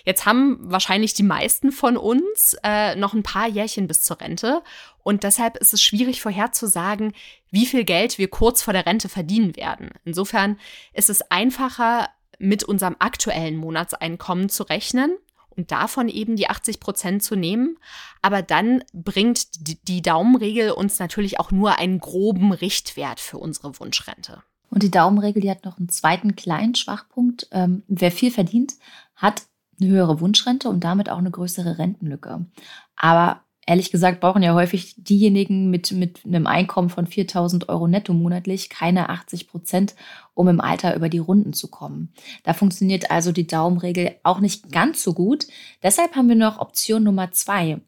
Jetzt 0.05 0.25
haben 0.25 0.59
wahrscheinlich 0.61 1.15
die 1.15 1.23
meisten 1.23 1.71
von 1.71 1.97
uns 1.97 2.55
äh, 2.63 2.95
noch 2.95 3.13
ein 3.13 3.23
paar 3.23 3.47
Jährchen 3.47 3.87
bis 3.87 4.03
zur 4.03 4.21
Rente 4.21 4.61
und 5.03 5.23
deshalb 5.23 5.57
ist 5.57 5.73
es 5.73 5.81
schwierig 5.81 6.21
vorherzusagen, 6.21 7.13
wie 7.49 7.65
viel 7.65 7.85
Geld 7.85 8.17
wir 8.17 8.27
kurz 8.27 8.61
vor 8.61 8.73
der 8.73 8.85
Rente 8.85 9.09
verdienen 9.09 9.55
werden. 9.55 9.89
Insofern 10.05 10.59
ist 10.93 11.09
es 11.09 11.21
einfacher, 11.31 12.09
mit 12.39 12.63
unserem 12.63 12.97
aktuellen 12.99 13.55
Monatseinkommen 13.55 14.49
zu 14.49 14.63
rechnen 14.63 15.17
und 15.55 15.71
davon 15.71 16.09
eben 16.09 16.35
die 16.35 16.49
80 16.49 16.79
Prozent 16.79 17.23
zu 17.23 17.35
nehmen. 17.35 17.77
Aber 18.21 18.41
dann 18.41 18.83
bringt 18.93 19.87
die 19.87 20.01
Daumenregel 20.01 20.71
uns 20.71 20.99
natürlich 20.99 21.39
auch 21.39 21.51
nur 21.51 21.77
einen 21.77 21.99
groben 21.99 22.51
Richtwert 22.51 23.19
für 23.19 23.37
unsere 23.37 23.79
Wunschrente. 23.79 24.43
Und 24.69 24.81
die 24.81 24.91
Daumenregel, 24.91 25.41
die 25.41 25.51
hat 25.51 25.65
noch 25.65 25.77
einen 25.77 25.89
zweiten 25.89 26.35
kleinen 26.35 26.73
Schwachpunkt. 26.73 27.47
Ähm, 27.51 27.83
wer 27.87 28.11
viel 28.11 28.31
verdient, 28.31 28.73
hat 29.15 29.43
eine 29.79 29.89
höhere 29.91 30.19
Wunschrente 30.19 30.69
und 30.69 30.83
damit 30.83 31.09
auch 31.09 31.19
eine 31.19 31.31
größere 31.31 31.77
Rentenlücke. 31.77 32.45
Aber 32.95 33.42
ehrlich 33.65 33.91
gesagt 33.91 34.19
brauchen 34.19 34.43
ja 34.43 34.53
häufig 34.53 34.95
diejenigen 34.97 35.69
mit, 35.69 35.91
mit 35.91 36.25
einem 36.25 36.47
Einkommen 36.47 36.89
von 36.89 37.07
4000 37.07 37.69
Euro 37.69 37.87
netto 37.87 38.13
monatlich 38.13 38.69
keine 38.69 39.09
80 39.09 39.47
Prozent, 39.47 39.95
um 40.33 40.47
im 40.47 40.61
Alter 40.61 40.95
über 40.95 41.09
die 41.09 41.19
Runden 41.19 41.53
zu 41.53 41.69
kommen. 41.69 42.13
Da 42.43 42.53
funktioniert 42.53 43.11
also 43.11 43.31
die 43.31 43.47
Daumenregel 43.47 44.15
auch 44.23 44.39
nicht 44.39 44.71
ganz 44.71 45.03
so 45.03 45.13
gut. 45.13 45.47
Deshalb 45.81 46.15
haben 46.15 46.29
wir 46.29 46.35
noch 46.35 46.59
Option 46.59 47.03
Nummer 47.03 47.31
zwei. 47.31 47.79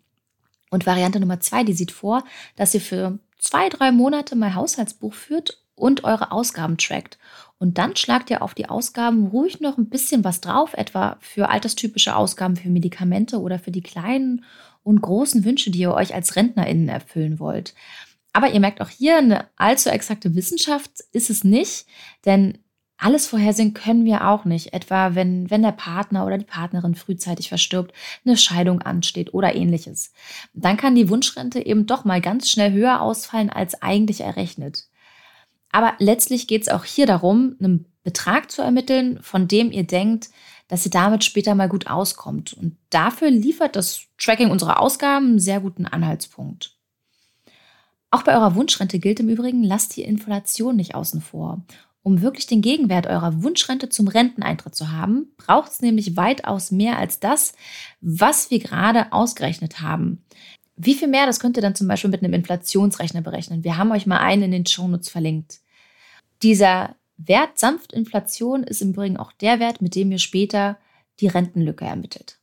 Und 0.72 0.86
Variante 0.86 1.20
Nummer 1.20 1.40
zwei, 1.40 1.64
die 1.64 1.74
sieht 1.74 1.92
vor, 1.92 2.24
dass 2.56 2.74
ihr 2.74 2.82
für 2.82 3.20
zwei, 3.38 3.70
drei 3.70 3.92
Monate 3.92 4.36
mal 4.36 4.56
Haushaltsbuch 4.56 5.14
führt 5.14 5.62
und 5.76 6.04
eure 6.04 6.32
Ausgaben 6.32 6.78
trackt. 6.78 7.18
Und 7.58 7.78
dann 7.78 7.96
schlagt 7.96 8.30
ihr 8.30 8.42
auf 8.42 8.54
die 8.54 8.70
Ausgaben 8.70 9.28
ruhig 9.28 9.62
noch 9.62 9.78
ein 9.78 9.90
bisschen 9.90 10.24
was 10.24 10.42
drauf, 10.42 10.74
etwa 10.74 11.18
für 11.20 11.50
alterstypische 11.50 12.16
Ausgaben 12.16 12.56
für 12.56 12.70
Medikamente 12.70 13.40
oder 13.40 13.60
für 13.60 13.72
die 13.72 13.82
kleinen 13.82 14.44
und 14.86 15.02
großen 15.02 15.44
Wünsche, 15.44 15.72
die 15.72 15.80
ihr 15.80 15.94
euch 15.94 16.14
als 16.14 16.36
RentnerInnen 16.36 16.88
erfüllen 16.88 17.40
wollt. 17.40 17.74
Aber 18.32 18.52
ihr 18.52 18.60
merkt 18.60 18.82
auch 18.82 18.90
hier, 18.90 19.18
eine 19.18 19.48
allzu 19.56 19.90
exakte 19.90 20.36
Wissenschaft 20.36 20.92
ist 21.12 21.30
es 21.30 21.44
nicht, 21.44 21.88
denn 22.26 22.60
alles 22.98 23.28
vorhersehen 23.28 23.74
können 23.74 24.06
wir 24.06 24.28
auch 24.28 24.46
nicht. 24.46 24.74
Etwa 24.74 25.16
wenn, 25.16 25.50
wenn 25.50 25.64
der 25.64 25.72
Partner 25.72 26.26
oder 26.26 26.38
die 26.38 26.46
Partnerin 26.46 26.96
frühzeitig 26.96 27.50
verstirbt, 27.50 27.94
eine 28.26 28.38
Scheidung 28.38 28.82
ansteht 28.82 29.34
oder 29.34 29.56
ähnliches. 29.56 30.14
Dann 30.54 30.78
kann 30.78 30.96
die 30.96 31.10
Wunschrente 31.10 31.66
eben 31.66 31.88
doch 31.88 32.06
mal 32.06 32.22
ganz 32.22 32.50
schnell 32.50 32.72
höher 32.72 33.02
ausfallen 33.02 33.50
als 33.50 33.82
eigentlich 33.82 34.22
errechnet. 34.22 34.88
Aber 35.72 35.94
letztlich 35.98 36.48
geht 36.48 36.62
es 36.62 36.70
auch 36.70 36.86
hier 36.86 37.06
darum, 37.06 37.56
einen 37.60 37.86
Betrag 38.06 38.52
zu 38.52 38.62
ermitteln, 38.62 39.20
von 39.22 39.50
dem 39.50 39.72
ihr 39.72 39.84
denkt, 39.84 40.30
dass 40.68 40.86
ihr 40.86 40.92
damit 40.92 41.24
später 41.24 41.56
mal 41.56 41.68
gut 41.68 41.88
auskommt. 41.88 42.54
Und 42.54 42.78
dafür 42.92 43.30
liefert 43.30 43.76
das 43.76 44.04
Tracking 44.18 44.52
unserer 44.52 44.80
Ausgaben 44.80 45.26
einen 45.26 45.40
sehr 45.40 45.60
guten 45.60 45.86
Anhaltspunkt. 45.86 46.78
Auch 48.12 48.22
bei 48.22 48.34
eurer 48.34 48.56
Wunschrente 48.56 49.00
gilt 49.00 49.20
im 49.20 49.30
Übrigen, 49.30 49.64
lasst 49.64 49.98
die 49.98 50.04
Inflation 50.04 50.76
nicht 50.76 50.96
außen 50.96 51.20
vor. 51.20 51.66
Um 52.04 52.22
wirklich 52.22 52.46
den 52.46 52.62
Gegenwert 52.62 53.08
eurer 53.08 53.42
Wunschrente 53.42 53.90
zum 53.90 54.08
Renteneintritt 54.08 54.76
zu 54.76 54.92
haben, 54.92 55.34
braucht 55.38 55.72
es 55.72 55.82
nämlich 55.82 56.16
weitaus 56.16 56.70
mehr 56.70 57.00
als 57.00 57.20
das, 57.20 57.54
was 58.00 58.52
wir 58.52 58.60
gerade 58.60 59.12
ausgerechnet 59.12 59.82
haben. 59.82 60.24
Wie 60.78 60.94
viel 60.94 61.08
mehr, 61.08 61.26
das 61.26 61.40
könnt 61.40 61.58
ihr 61.58 61.64
dann 61.64 61.74
zum 61.74 61.88
Beispiel 61.88 62.12
mit 62.12 62.24
einem 62.24 62.34
Inflationsrechner 62.34 63.22
berechnen. 63.22 63.64
Wir 63.64 63.78
haben 63.78 63.92
euch 63.92 64.06
mal 64.06 64.20
einen 64.20 64.44
in 64.44 64.52
den 64.52 64.66
Shownotes 64.68 65.10
verlinkt. 65.10 65.62
Dieser 66.44 66.96
Wert 67.18 67.58
sanft 67.58 67.94
Inflation 67.94 68.64
ist 68.64 68.82
im 68.82 68.90
Übrigen 68.90 69.18
auch 69.18 69.32
der 69.32 69.60
Wert, 69.60 69.82
mit 69.82 69.96
dem 69.96 70.12
ihr 70.12 70.20
später 70.20 70.78
die 71.20 71.28
Rentenlücke 71.28 71.86
ermittelt. 71.86 72.40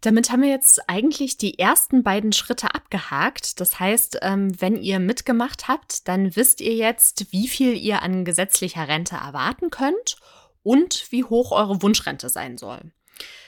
Damit 0.00 0.30
haben 0.30 0.42
wir 0.42 0.48
jetzt 0.48 0.88
eigentlich 0.88 1.38
die 1.38 1.60
ersten 1.60 2.02
beiden 2.02 2.32
Schritte 2.32 2.74
abgehakt. 2.74 3.60
Das 3.60 3.78
heißt, 3.78 4.18
ähm, 4.22 4.60
wenn 4.60 4.76
ihr 4.76 4.98
mitgemacht 4.98 5.68
habt, 5.68 6.08
dann 6.08 6.34
wisst 6.34 6.60
ihr 6.60 6.74
jetzt, 6.74 7.32
wie 7.32 7.46
viel 7.46 7.76
ihr 7.76 8.02
an 8.02 8.24
gesetzlicher 8.24 8.88
Rente 8.88 9.14
erwarten 9.14 9.70
könnt 9.70 10.16
und 10.64 11.06
wie 11.10 11.22
hoch 11.22 11.52
eure 11.52 11.82
Wunschrente 11.82 12.28
sein 12.28 12.58
soll. 12.58 12.80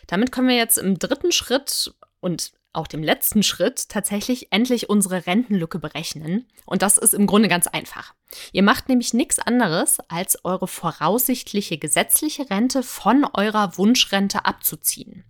Damit 0.07 0.31
können 0.31 0.49
wir 0.49 0.57
jetzt 0.57 0.79
im 0.79 0.99
dritten 0.99 1.33
Schritt 1.33 1.93
und 2.21 2.53
auch 2.75 2.87
dem 2.87 3.03
letzten 3.03 3.43
Schritt 3.43 3.89
tatsächlich 3.89 4.53
endlich 4.53 4.89
unsere 4.89 5.27
Rentenlücke 5.27 5.79
berechnen. 5.79 6.47
Und 6.67 6.83
das 6.83 6.99
ist 6.99 7.15
im 7.15 7.27
Grunde 7.27 7.49
ganz 7.49 7.67
einfach. 7.67 8.15
Ihr 8.53 8.63
macht 8.63 8.89
nämlich 8.89 9.15
nichts 9.15 9.39
anderes, 9.39 9.99
als 10.09 10.45
eure 10.45 10.67
voraussichtliche 10.67 11.79
gesetzliche 11.79 12.51
Rente 12.51 12.83
von 12.83 13.25
eurer 13.33 13.79
Wunschrente 13.79 14.45
abzuziehen. 14.45 15.25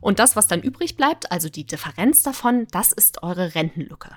Und 0.00 0.18
das, 0.18 0.36
was 0.36 0.46
dann 0.46 0.62
übrig 0.62 0.96
bleibt, 0.96 1.32
also 1.32 1.48
die 1.48 1.66
Differenz 1.66 2.22
davon, 2.22 2.66
das 2.70 2.92
ist 2.92 3.22
eure 3.22 3.54
Rentenlücke. 3.54 4.10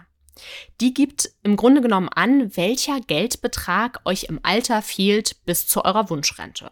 Die 0.80 0.94
gibt 0.94 1.30
im 1.44 1.56
Grunde 1.56 1.82
genommen 1.82 2.10
an, 2.10 2.56
welcher 2.56 3.00
Geldbetrag 3.00 4.02
euch 4.06 4.24
im 4.26 4.40
Alter 4.44 4.82
fehlt 4.82 5.46
bis 5.46 5.68
zu 5.68 5.84
eurer 5.86 6.10
Wunschrente. 6.10 6.72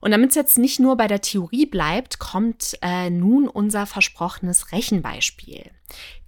Und 0.00 0.12
damit 0.12 0.30
es 0.30 0.36
jetzt 0.36 0.58
nicht 0.58 0.80
nur 0.80 0.96
bei 0.96 1.06
der 1.06 1.20
Theorie 1.20 1.66
bleibt, 1.66 2.18
kommt 2.18 2.78
äh, 2.80 3.10
nun 3.10 3.48
unser 3.48 3.86
versprochenes 3.86 4.72
Rechenbeispiel. 4.72 5.70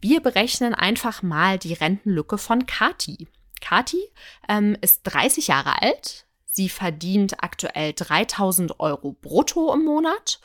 Wir 0.00 0.21
berechnen 0.21 0.75
einfach 0.75 1.23
mal 1.23 1.59
die 1.59 1.73
Rentenlücke 1.73 2.37
von 2.37 2.67
Kati. 2.67 3.29
Kati 3.61 4.02
ähm, 4.49 4.76
ist 4.83 5.02
30 5.05 5.47
Jahre 5.47 5.81
alt. 5.81 6.26
Sie 6.45 6.69
verdient 6.69 7.43
aktuell 7.43 7.95
3000 7.95 8.79
Euro 8.79 9.12
brutto 9.12 9.73
im 9.73 9.85
Monat 9.85 10.41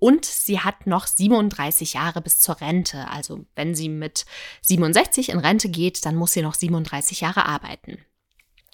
und 0.00 0.24
sie 0.24 0.58
hat 0.58 0.88
noch 0.88 1.06
37 1.06 1.92
Jahre 1.92 2.20
bis 2.20 2.40
zur 2.40 2.60
Rente. 2.60 3.08
Also 3.08 3.46
wenn 3.54 3.76
sie 3.76 3.88
mit 3.88 4.26
67 4.62 5.28
in 5.28 5.38
Rente 5.38 5.68
geht, 5.68 6.04
dann 6.04 6.16
muss 6.16 6.32
sie 6.32 6.42
noch 6.42 6.54
37 6.54 7.20
Jahre 7.20 7.46
arbeiten. 7.46 8.04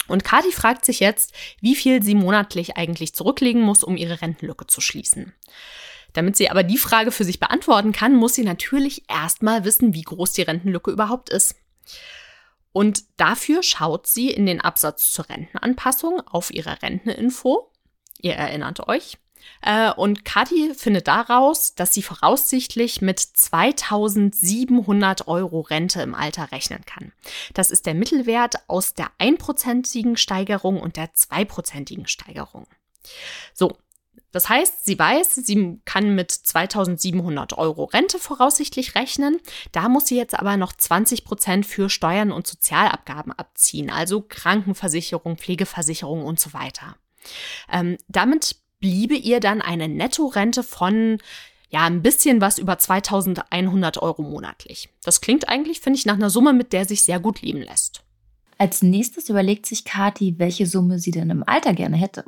Und 0.09 0.25
Kati 0.25 0.53
fragt 0.53 0.85
sich 0.85 1.01
jetzt, 1.01 1.33
wie 1.61 1.77
viel 1.77 2.03
sie 2.03 2.15
monatlich 2.15 2.77
eigentlich 2.77 3.15
zurücklegen 3.15 3.63
muss, 3.63 3.85
um 3.85 3.97
ihre 3.97 4.21
Rentenlücke 4.21 4.67
zu 4.67 4.81
schließen. 4.81 5.35
Damit 6.15 6.37
sie 6.37 6.51
aber 6.51 6.63
die 6.63 6.79
Frage 6.79 7.13
für 7.13 7.25
sich 7.25 7.39
beantworten 7.39 7.93
kann, 7.93 8.15
muss 8.15 8.35
sie 8.35 8.45
natürlich 8.45 9.05
erstmal 9.09 9.65
wissen, 9.65 9.95
wie 9.95 10.03
groß 10.03 10.33
die 10.33 10.43
Rentenlücke 10.43 10.91
überhaupt 10.91 11.29
ist. 11.29 11.55
Und 12.73 13.05
dafür 13.17 13.63
schaut 13.63 14.07
sie 14.07 14.31
in 14.31 14.47
den 14.47 14.61
Absatz 14.61 15.13
zur 15.13 15.29
Rentenanpassung 15.29 16.21
auf 16.27 16.53
ihre 16.53 16.83
Renteninfo. 16.83 17.73
Ihr 18.21 18.35
erinnert 18.35 18.89
euch. 18.89 19.19
Äh, 19.63 19.93
und 19.93 20.25
Kathi 20.25 20.75
findet 20.75 21.07
daraus, 21.09 21.75
dass 21.75 21.95
sie 21.95 22.03
voraussichtlich 22.03 23.01
mit 23.01 23.19
2700 23.19 25.27
Euro 25.29 25.61
Rente 25.61 26.03
im 26.03 26.15
Alter 26.15 26.53
rechnen 26.53 26.85
kann. 26.87 27.13
Das 27.55 27.71
ist 27.71 27.87
der 27.87 27.95
Mittelwert 27.95 28.57
aus 28.69 28.93
der 28.95 29.11
einprozentigen 29.19 30.17
Steigerung 30.17 30.81
und 30.81 30.97
der 30.97 31.15
zweiprozentigen 31.15 32.07
Steigerung. 32.07 32.67
So. 33.55 33.77
Das 34.31 34.51
heißt, 34.51 34.85
sie 34.85 34.99
weiß, 34.99 35.37
sie 35.37 35.81
kann 35.87 36.15
mit 36.15 36.31
2700 36.31 37.57
Euro 37.57 37.85
Rente 37.85 38.19
voraussichtlich 38.19 38.95
rechnen. 38.95 39.41
Da 39.73 39.89
muss 39.89 40.09
sie 40.09 40.19
jetzt 40.19 40.39
aber 40.39 40.59
noch 40.59 40.75
20 40.75 41.25
Prozent 41.25 41.65
für 41.65 41.89
Steuern 41.89 42.31
und 42.31 42.47
Sozialabgaben 42.47 43.33
abziehen, 43.33 43.89
also 43.89 44.21
Krankenversicherung, 44.21 45.39
Pflegeversicherung 45.39 46.27
und 46.27 46.39
so 46.39 46.53
weiter. 46.53 46.97
Ähm, 47.73 47.97
damit 48.09 48.57
bliebe 48.81 49.15
ihr 49.15 49.41
dann 49.41 49.61
eine 49.61 49.89
Nettorente 49.89 50.63
von 50.63 51.19
ja, 51.71 51.85
ein 51.85 52.03
bisschen 52.03 52.41
was 52.41 52.59
über 52.59 52.79
2100 52.79 54.01
Euro 54.01 54.23
monatlich. 54.23 54.89
Das 55.05 55.21
klingt 55.21 55.49
eigentlich, 55.49 55.81
finde 55.81 55.99
ich, 55.99 56.07
nach 56.07 56.15
einer 56.15 56.31
Summe, 56.31 56.53
mit 56.53 56.73
der 56.73 56.87
sich 56.87 57.03
sehr 57.03 57.21
gut 57.21 57.43
leben 57.43 57.61
lässt. 57.61 58.03
Als 58.57 58.83
nächstes 58.83 59.29
überlegt 59.29 59.67
sich 59.67 59.85
Kathi, 59.85 60.37
welche 60.39 60.67
Summe 60.67 60.99
sie 60.99 61.11
denn 61.11 61.31
im 61.31 61.45
Alter 61.47 61.75
gerne 61.75 61.97
hätte. 61.97 62.25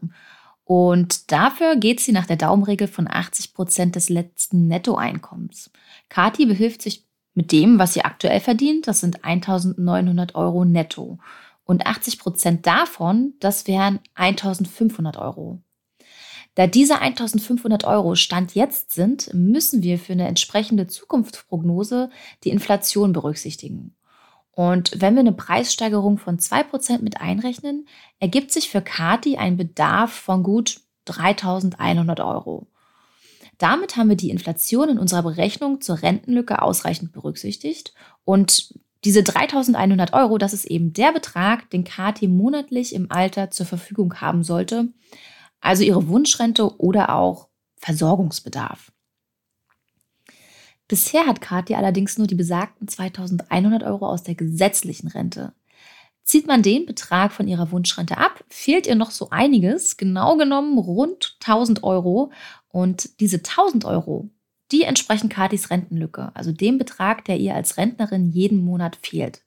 Und 0.65 1.33
dafür 1.33 1.75
geht 1.77 2.01
sie 2.01 2.13
nach 2.13 2.27
der 2.27 2.37
Daumenregel 2.37 2.87
von 2.87 3.09
80 3.09 3.55
Prozent 3.55 3.97
des 3.97 4.09
letzten 4.09 4.69
Nettoeinkommens. 4.69 5.71
Kathi 6.09 6.47
behilft 6.47 6.83
sich 6.83 7.09
mit 7.35 7.51
dem, 7.51 7.79
was 7.79 7.95
sie 7.95 8.05
aktuell 8.05 8.41
verdient. 8.41 8.87
Das 8.87 9.01
sind 9.01 9.25
1900 9.25 10.35
Euro 10.35 10.65
netto. 10.65 11.19
Und 11.65 11.87
80 11.87 12.19
Prozent 12.19 12.67
davon, 12.67 13.35
das 13.41 13.67
wären 13.67 14.01
1500 14.15 15.17
Euro. 15.17 15.61
Da 16.61 16.67
diese 16.67 16.99
1500 16.99 17.85
Euro 17.85 18.17
Stand 18.17 18.55
jetzt 18.55 18.91
sind, 18.91 19.33
müssen 19.33 19.83
wir 19.83 19.99
für 19.99 20.13
eine 20.13 20.29
entsprechende 20.29 20.87
Zukunftsprognose 20.87 22.11
die 22.45 22.51
Inflation 22.51 23.15
berücksichtigen. 23.15 23.95
Und 24.53 24.93
wenn 25.01 25.15
wir 25.15 25.21
eine 25.21 25.33
Preissteigerung 25.33 26.19
von 26.19 26.39
2% 26.39 27.01
mit 27.01 27.19
einrechnen, 27.19 27.89
ergibt 28.19 28.53
sich 28.53 28.69
für 28.69 28.83
Kati 28.83 29.39
ein 29.39 29.57
Bedarf 29.57 30.13
von 30.13 30.43
gut 30.43 30.83
3100 31.07 32.21
Euro. 32.21 32.67
Damit 33.57 33.97
haben 33.97 34.11
wir 34.11 34.17
die 34.17 34.29
Inflation 34.29 34.91
in 34.91 34.99
unserer 34.99 35.23
Berechnung 35.23 35.81
zur 35.81 36.03
Rentenlücke 36.03 36.61
ausreichend 36.61 37.13
berücksichtigt. 37.13 37.95
Und 38.27 38.75
diese 39.05 39.23
3100 39.23 40.13
Euro, 40.13 40.37
das 40.37 40.53
ist 40.53 40.67
eben 40.67 40.93
der 40.93 41.13
Betrag, 41.13 41.71
den 41.71 41.85
Kati 41.85 42.29
monatlich 42.29 42.95
im 42.95 43.11
Alter 43.11 43.51
zur 43.51 43.65
Verfügung 43.65 44.21
haben 44.21 44.45
sollte. 44.45 44.89
Also 45.61 45.83
ihre 45.83 46.09
Wunschrente 46.09 46.81
oder 46.81 47.15
auch 47.15 47.49
Versorgungsbedarf. 47.77 48.93
Bisher 50.89 51.27
hat 51.27 51.41
Kathi 51.41 51.75
allerdings 51.75 52.19
nur 52.19 52.27
die 52.27 52.35
besagten 52.35 52.89
2100 52.89 53.85
Euro 53.85 54.09
aus 54.09 54.25
der 54.25 54.35
gesetzlichen 54.35 55.09
Rente. 55.09 55.53
Zieht 56.25 56.47
man 56.47 56.63
den 56.63 56.87
Betrag 56.87 57.33
von 57.33 57.49
ihrer 57.49 57.71
Wunschrente 57.71 58.19
ab, 58.19 58.45
fehlt 58.49 58.87
ihr 58.87 58.95
noch 58.95 59.11
so 59.11 59.31
einiges, 59.31 59.97
genau 59.97 60.37
genommen 60.37 60.79
rund 60.79 61.37
1000 61.41 61.83
Euro. 61.83 62.33
Und 62.69 63.21
diese 63.21 63.39
1000 63.39 63.85
Euro, 63.85 64.31
die 64.73 64.83
entsprechen 64.83 65.29
Katis 65.29 65.71
Rentenlücke, 65.71 66.31
also 66.35 66.53
dem 66.53 66.79
Betrag, 66.79 67.25
der 67.25 67.39
ihr 67.39 67.55
als 67.55 67.77
Rentnerin 67.77 68.29
jeden 68.31 68.59
Monat 68.59 68.97
fehlt. 68.97 69.43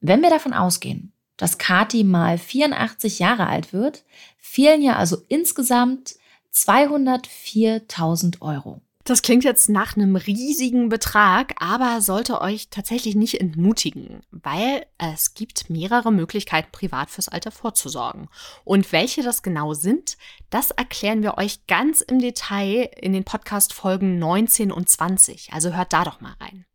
Wenn 0.00 0.22
wir 0.22 0.30
davon 0.30 0.52
ausgehen, 0.54 1.12
dass 1.38 1.56
Kati 1.56 2.04
mal 2.04 2.36
84 2.36 3.18
Jahre 3.18 3.46
alt 3.46 3.72
wird, 3.72 4.04
fehlen 4.36 4.82
ihr 4.82 4.98
also 4.98 5.16
insgesamt 5.28 6.16
204.000 6.52 8.42
Euro. 8.42 8.82
Das 9.08 9.22
klingt 9.22 9.42
jetzt 9.42 9.70
nach 9.70 9.96
einem 9.96 10.16
riesigen 10.16 10.90
Betrag, 10.90 11.54
aber 11.60 12.02
sollte 12.02 12.42
euch 12.42 12.68
tatsächlich 12.68 13.14
nicht 13.14 13.40
entmutigen, 13.40 14.20
weil 14.30 14.84
es 14.98 15.32
gibt 15.32 15.70
mehrere 15.70 16.12
Möglichkeiten, 16.12 16.70
privat 16.72 17.08
fürs 17.08 17.30
Alter 17.30 17.50
vorzusorgen. 17.50 18.28
Und 18.64 18.92
welche 18.92 19.22
das 19.22 19.42
genau 19.42 19.72
sind, 19.72 20.18
das 20.50 20.72
erklären 20.72 21.22
wir 21.22 21.38
euch 21.38 21.66
ganz 21.66 22.02
im 22.02 22.18
Detail 22.18 22.90
in 23.00 23.14
den 23.14 23.24
Podcast-Folgen 23.24 24.18
19 24.18 24.70
und 24.70 24.90
20. 24.90 25.54
Also 25.54 25.74
hört 25.74 25.94
da 25.94 26.04
doch 26.04 26.20
mal 26.20 26.34
rein. 26.38 26.66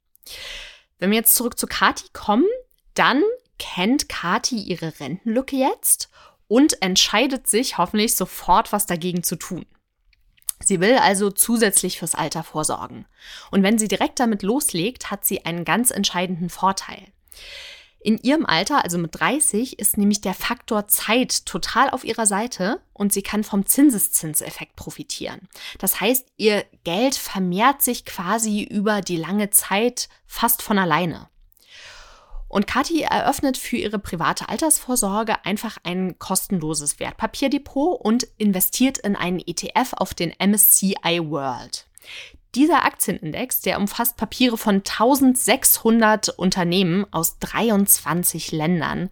Wenn 0.98 1.12
wir 1.12 1.18
jetzt 1.18 1.36
zurück 1.36 1.60
zu 1.60 1.68
Kati 1.68 2.06
kommen, 2.14 2.48
dann 2.96 3.22
kennt 3.60 4.10
Kati 4.10 4.58
ihre 4.58 5.00
Rentenlücke 5.00 5.56
jetzt 5.56 6.10
und 6.48 6.82
entscheidet 6.82 7.48
sich 7.48 7.78
hoffentlich 7.78 8.16
sofort, 8.16 8.72
was 8.72 8.86
dagegen 8.86 9.24
zu 9.24 9.36
tun. 9.36 9.66
Sie 10.64 10.80
will 10.80 10.98
also 10.98 11.30
zusätzlich 11.30 12.00
fürs 12.00 12.16
Alter 12.16 12.44
vorsorgen. 12.44 13.06
Und 13.52 13.64
wenn 13.64 13.78
sie 13.78 13.88
direkt 13.88 14.20
damit 14.20 14.44
loslegt, 14.44 15.12
hat 15.12 15.26
sie 15.26 15.46
einen 15.46 15.66
ganz 15.66 15.92
entscheidenden 15.92 16.50
Vorteil. 16.50 17.08
In 18.00 18.18
ihrem 18.18 18.46
Alter, 18.46 18.84
also 18.84 18.98
mit 18.98 19.18
30, 19.18 19.80
ist 19.80 19.98
nämlich 19.98 20.20
der 20.20 20.34
Faktor 20.34 20.88
Zeit 20.90 21.46
total 21.46 21.90
auf 21.90 22.04
ihrer 22.04 22.26
Seite 22.26 22.82
und 22.92 23.14
sie 23.14 23.22
kann 23.22 23.46
vom 23.46 23.66
Zinseszinseffekt 23.66 24.76
profitieren. 24.76 25.48
Das 25.80 26.02
heißt, 26.02 26.28
ihr 26.36 26.66
Geld 26.84 27.16
vermehrt 27.16 27.82
sich 27.82 28.04
quasi 28.04 28.62
über 28.62 29.02
die 29.02 29.16
lange 29.16 29.52
Zeit 29.52 30.10
fast 30.26 30.62
von 30.62 30.78
alleine. 30.78 31.30
Und 32.54 32.68
Kathi 32.68 33.02
eröffnet 33.02 33.58
für 33.58 33.78
ihre 33.78 33.98
private 33.98 34.48
Altersvorsorge 34.48 35.44
einfach 35.44 35.80
ein 35.84 36.20
kostenloses 36.20 37.00
Wertpapierdepot 37.00 38.00
und 38.00 38.28
investiert 38.38 39.00
in 39.00 39.16
einen 39.16 39.40
ETF 39.40 39.94
auf 39.94 40.14
den 40.14 40.32
MSCI 40.38 41.20
World. 41.24 41.88
Dieser 42.54 42.86
Aktienindex, 42.86 43.62
der 43.62 43.80
umfasst 43.80 44.18
Papiere 44.18 44.60
von 44.60 44.84
1600 44.88 46.30
Unternehmen 46.30 47.08
aus 47.12 47.40
23 47.40 48.52
Ländern. 48.52 49.10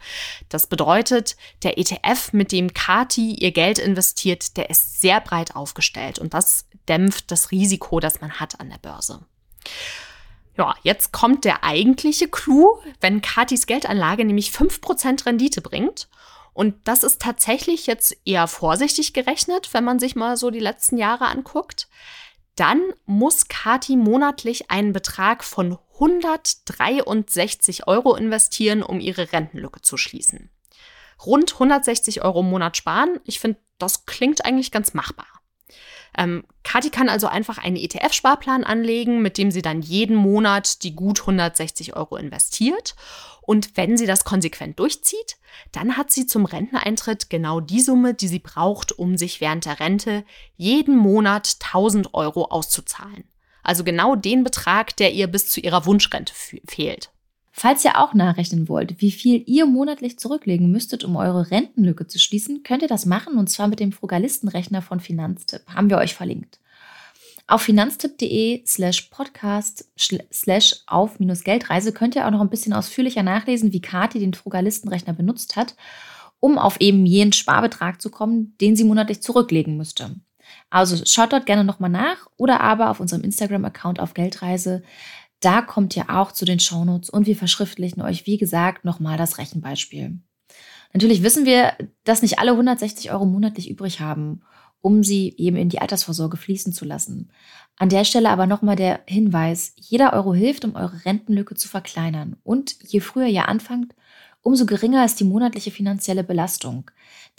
Das 0.50 0.67
bedeutet, 0.67 1.36
der 1.63 1.79
ETF, 1.79 2.33
mit 2.33 2.51
dem 2.51 2.75
Kati 2.75 3.33
ihr 3.33 3.51
Geld 3.51 3.79
investiert, 3.79 4.55
der 4.55 4.69
ist 4.69 5.01
sehr 5.01 5.19
breit 5.19 5.55
aufgestellt 5.55 6.19
und 6.19 6.36
das 6.36 6.67
dämpft 6.88 7.31
das 7.31 7.50
Risiko, 7.50 8.00
das 8.00 8.21
man 8.21 8.39
hat 8.39 8.60
an 8.60 8.69
der 8.69 8.77
Börse. 8.77 9.25
Ja, 10.58 10.75
jetzt 10.84 11.12
kommt 11.12 11.46
der 11.46 11.63
eigentliche 11.63 12.27
Clou, 12.27 12.79
wenn 13.00 13.22
Katis 13.22 13.65
Geldanlage 13.65 14.25
nämlich 14.25 14.50
5% 14.50 15.25
Rendite 15.25 15.62
bringt. 15.62 16.10
Und 16.53 16.75
das 16.86 17.03
ist 17.03 17.22
tatsächlich 17.22 17.88
jetzt 17.88 18.17
eher 18.25 18.48
vorsichtig 18.48 19.13
gerechnet, 19.13 19.74
wenn 19.74 19.86
man 19.86 20.00
sich 20.00 20.15
mal 20.15 20.36
so 20.36 20.50
die 20.51 20.60
letzten 20.60 20.98
Jahre 20.98 21.27
anguckt. 21.27 21.88
Dann 22.56 22.82
muss 23.06 23.47
Kati 23.47 23.95
monatlich 23.95 24.69
einen 24.69 24.91
Betrag 24.91 25.43
von 25.45 25.78
163 25.93 27.88
Euro 27.88 28.15
investieren, 28.15 28.84
um 28.84 28.99
ihre 28.99 29.32
Rentenlücke 29.32 29.82
zu 29.82 29.95
schließen. 29.95 30.49
Rund 31.25 31.54
160 31.54 32.23
Euro 32.23 32.41
im 32.41 32.49
Monat 32.49 32.75
sparen. 32.75 33.19
Ich 33.25 33.39
finde, 33.39 33.60
das 33.78 34.06
klingt 34.06 34.43
eigentlich 34.43 34.71
ganz 34.71 34.93
machbar. 34.93 35.28
Ähm, 36.17 36.43
Kathi 36.63 36.89
kann 36.89 37.10
also 37.10 37.28
einfach 37.28 37.58
einen 37.58 37.78
ETF-Sparplan 37.78 38.63
anlegen, 38.63 39.21
mit 39.21 39.38
dem 39.38 39.52
sie 39.52 39.62
dann 39.62 39.82
jeden 39.82 40.15
Monat 40.15 40.84
die 40.84 40.95
gut 40.95 41.21
160 41.21 41.95
Euro 41.95 42.17
investiert. 42.17 42.95
Und 43.41 43.76
wenn 43.76 43.97
sie 43.97 44.06
das 44.06 44.24
konsequent 44.24 44.80
durchzieht, 44.80 45.38
dann 45.71 45.97
hat 45.97 46.12
sie 46.12 46.28
zum 46.28 46.45
Renteneintritt 46.45 47.30
genau 47.30 47.60
die 47.60 47.82
Summe, 47.82 48.13
die 48.13 48.28
sie 48.28 48.39
braucht, 48.39 48.91
um 48.91 49.17
sich 49.17 49.41
während 49.41 49.65
der 49.65 49.80
Rente 49.80 50.24
jeden 50.58 50.95
Monat 50.95 51.58
1000 51.60 52.13
Euro 52.13 52.45
auszuzahlen. 52.45 53.24
Also 53.63 53.84
genau 53.84 54.15
den 54.15 54.43
Betrag, 54.43 54.95
der 54.97 55.13
ihr 55.13 55.28
bis 55.28 55.50
zu 55.50 55.60
ihrer 55.60 55.86
Wunschrente 55.86 56.34
fehlt. 56.67 57.12
Falls 57.62 57.86
ihr 57.86 58.00
auch 58.00 58.15
nachrechnen 58.15 58.67
wollt, 58.69 59.02
wie 59.02 59.12
viel 59.12 59.43
ihr 59.45 59.67
monatlich 59.67 60.17
zurücklegen 60.17 60.71
müsstet, 60.71 61.04
um 61.04 61.15
eure 61.15 61.52
Rentenlücke 61.52 62.08
zu 62.08 62.17
schließen, 62.17 62.63
könnt 62.63 62.82
ihr 62.82 62.88
das 62.88 63.06
machen 63.06 63.38
und 63.38 63.52
zwar 63.52 63.67
mit 63.67 63.80
dem 63.80 63.91
Frugalistenrechner 63.91 64.82
von 64.82 65.00
Finanztipp. 65.00 65.62
Haben 65.67 65.91
wir 65.91 66.00
euch 66.00 66.15
verlinkt. 66.15 66.60
Auf 67.45 67.62
finanztipp.de 67.62 68.63
slash 68.65 69.02
podcast 69.12 69.86
slash 70.34 70.78
auf 70.88 71.19
minus 71.19 71.43
Geldreise 71.43 71.93
könnt 71.93 72.15
ihr 72.15 72.26
auch 72.26 72.32
noch 72.32 72.41
ein 72.41 72.50
bisschen 72.50 72.74
ausführlicher 72.74 73.21
nachlesen, 73.21 73.71
wie 73.71 73.82
Kathi 73.82 74.17
den 74.17 74.34
Frugalistenrechner 74.34 75.13
benutzt 75.13 75.56
hat, 75.56 75.76
um 76.39 76.58
auf 76.58 76.82
eben 76.82 77.06
jenen 77.06 77.32
Sparbetrag 77.32 78.02
zu 78.02 78.10
kommen, 78.10 78.56
den 78.60 78.76
sie 78.76 78.86
monatlich 78.86 79.21
zurücklegen 79.21 79.78
müsste. 79.78 80.15
Also 80.71 81.06
schaut 81.06 81.32
dort 81.32 81.45
gerne 81.45 81.63
nochmal 81.63 81.91
nach 81.91 82.28
oder 82.38 82.62
aber 82.62 82.89
auf 82.89 83.00
unserem 83.00 83.21
Instagram-Account 83.21 84.00
auf 84.00 84.15
Geldreise 84.15 84.82
da 85.41 85.62
kommt 85.62 85.97
ihr 85.97 86.10
auch 86.10 86.32
zu 86.32 86.45
den 86.45 86.60
Shownotes 86.60 87.10
und 87.10 87.27
wir 87.27 87.36
verschriftlichen 87.36 88.01
euch, 88.01 88.25
wie 88.25 88.38
gesagt, 88.38 88.86
nochmal 88.86 89.17
das 89.17 89.38
Rechenbeispiel. 89.38 90.19
Natürlich 90.93 91.23
wissen 91.23 91.45
wir, 91.45 91.73
dass 92.04 92.21
nicht 92.21 92.39
alle 92.39 92.51
160 92.51 93.12
Euro 93.12 93.25
monatlich 93.25 93.69
übrig 93.69 93.99
haben, 93.99 94.41
um 94.82 95.04
sie 95.04 95.34
eben 95.38 95.58
in 95.58 95.69
die 95.69 95.80
Altersvorsorge 95.80 96.38
fließen 96.38 96.73
zu 96.73 96.86
lassen. 96.86 97.32
An 97.77 97.89
der 97.89 98.04
Stelle 98.04 98.30
aber 98.30 98.45
nochmal 98.45 98.75
der 98.75 99.01
Hinweis, 99.08 99.73
jeder 99.77 100.13
Euro 100.13 100.34
hilft, 100.34 100.65
um 100.65 100.75
eure 100.75 101.06
Rentenlücke 101.06 101.56
zu 101.56 101.67
verkleinern. 101.67 102.36
Und 102.43 102.75
je 102.84 102.99
früher 102.99 103.27
ihr 103.27 103.47
anfangt, 103.47 103.95
umso 104.41 104.65
geringer 104.65 105.06
ist 105.06 105.19
die 105.19 105.25
monatliche 105.25 105.71
finanzielle 105.71 106.23
Belastung. 106.23 106.89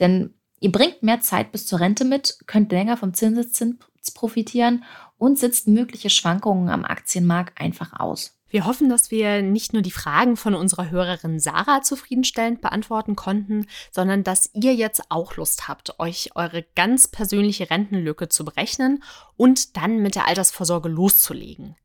Denn 0.00 0.34
ihr 0.60 0.72
bringt 0.72 1.02
mehr 1.02 1.20
Zeit 1.20 1.52
bis 1.52 1.66
zur 1.66 1.80
Rente 1.80 2.04
mit, 2.04 2.38
könnt 2.46 2.72
länger 2.72 2.96
vom 2.96 3.14
Zinseszins 3.14 3.76
profitieren 4.10 4.84
und 5.16 5.38
sitzt 5.38 5.68
mögliche 5.68 6.10
Schwankungen 6.10 6.68
am 6.68 6.84
Aktienmarkt 6.84 7.60
einfach 7.60 7.98
aus. 7.98 8.34
Wir 8.52 8.66
hoffen, 8.66 8.90
dass 8.90 9.10
wir 9.10 9.40
nicht 9.40 9.72
nur 9.72 9.80
die 9.80 9.90
Fragen 9.90 10.36
von 10.36 10.54
unserer 10.54 10.90
Hörerin 10.90 11.40
Sarah 11.40 11.80
zufriedenstellend 11.80 12.60
beantworten 12.60 13.16
konnten, 13.16 13.66
sondern 13.90 14.24
dass 14.24 14.50
ihr 14.52 14.74
jetzt 14.74 15.10
auch 15.10 15.36
Lust 15.36 15.68
habt, 15.68 15.98
euch 15.98 16.32
eure 16.34 16.62
ganz 16.74 17.08
persönliche 17.08 17.70
Rentenlücke 17.70 18.28
zu 18.28 18.44
berechnen 18.44 19.02
und 19.38 19.78
dann 19.78 20.02
mit 20.02 20.16
der 20.16 20.28
Altersvorsorge 20.28 20.90
loszulegen. 20.90 21.76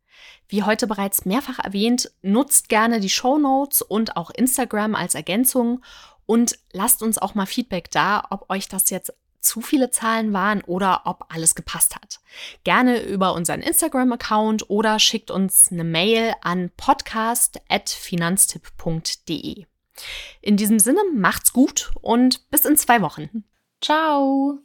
Wie 0.50 0.64
heute 0.64 0.88
bereits 0.88 1.24
mehrfach 1.24 1.60
erwähnt, 1.60 2.12
nutzt 2.22 2.68
gerne 2.68 3.00
die 3.00 3.10
Show 3.10 3.38
Notes 3.38 3.82
und 3.82 4.18
auch 4.18 4.30
Instagram 4.30 4.94
als 4.94 5.16
Ergänzung 5.16 5.82
und 6.26 6.60
lasst 6.74 7.02
uns 7.02 7.18
auch 7.18 7.34
mal 7.34 7.46
Feedback 7.46 7.90
da, 7.92 8.26
ob 8.30 8.50
euch 8.50 8.68
das 8.68 8.90
jetzt 8.90 9.14
zu 9.48 9.62
viele 9.62 9.90
Zahlen 9.90 10.34
waren 10.34 10.62
oder 10.62 11.02
ob 11.06 11.34
alles 11.34 11.56
gepasst 11.56 11.96
hat. 11.96 12.20
Gerne 12.64 13.02
über 13.02 13.34
unseren 13.34 13.62
Instagram-Account 13.62 14.70
oder 14.70 15.00
schickt 15.00 15.32
uns 15.32 15.72
eine 15.72 15.84
Mail 15.84 16.36
an 16.42 16.70
podcast.finanztipp.de. 16.78 19.66
In 20.42 20.58
diesem 20.58 20.78
Sinne, 20.80 21.02
macht's 21.16 21.54
gut 21.54 21.92
und 22.02 22.52
bis 22.52 22.66
in 22.66 22.78
zwei 22.78 23.02
Wochen. 23.02 23.46
Ciao! 23.82 24.60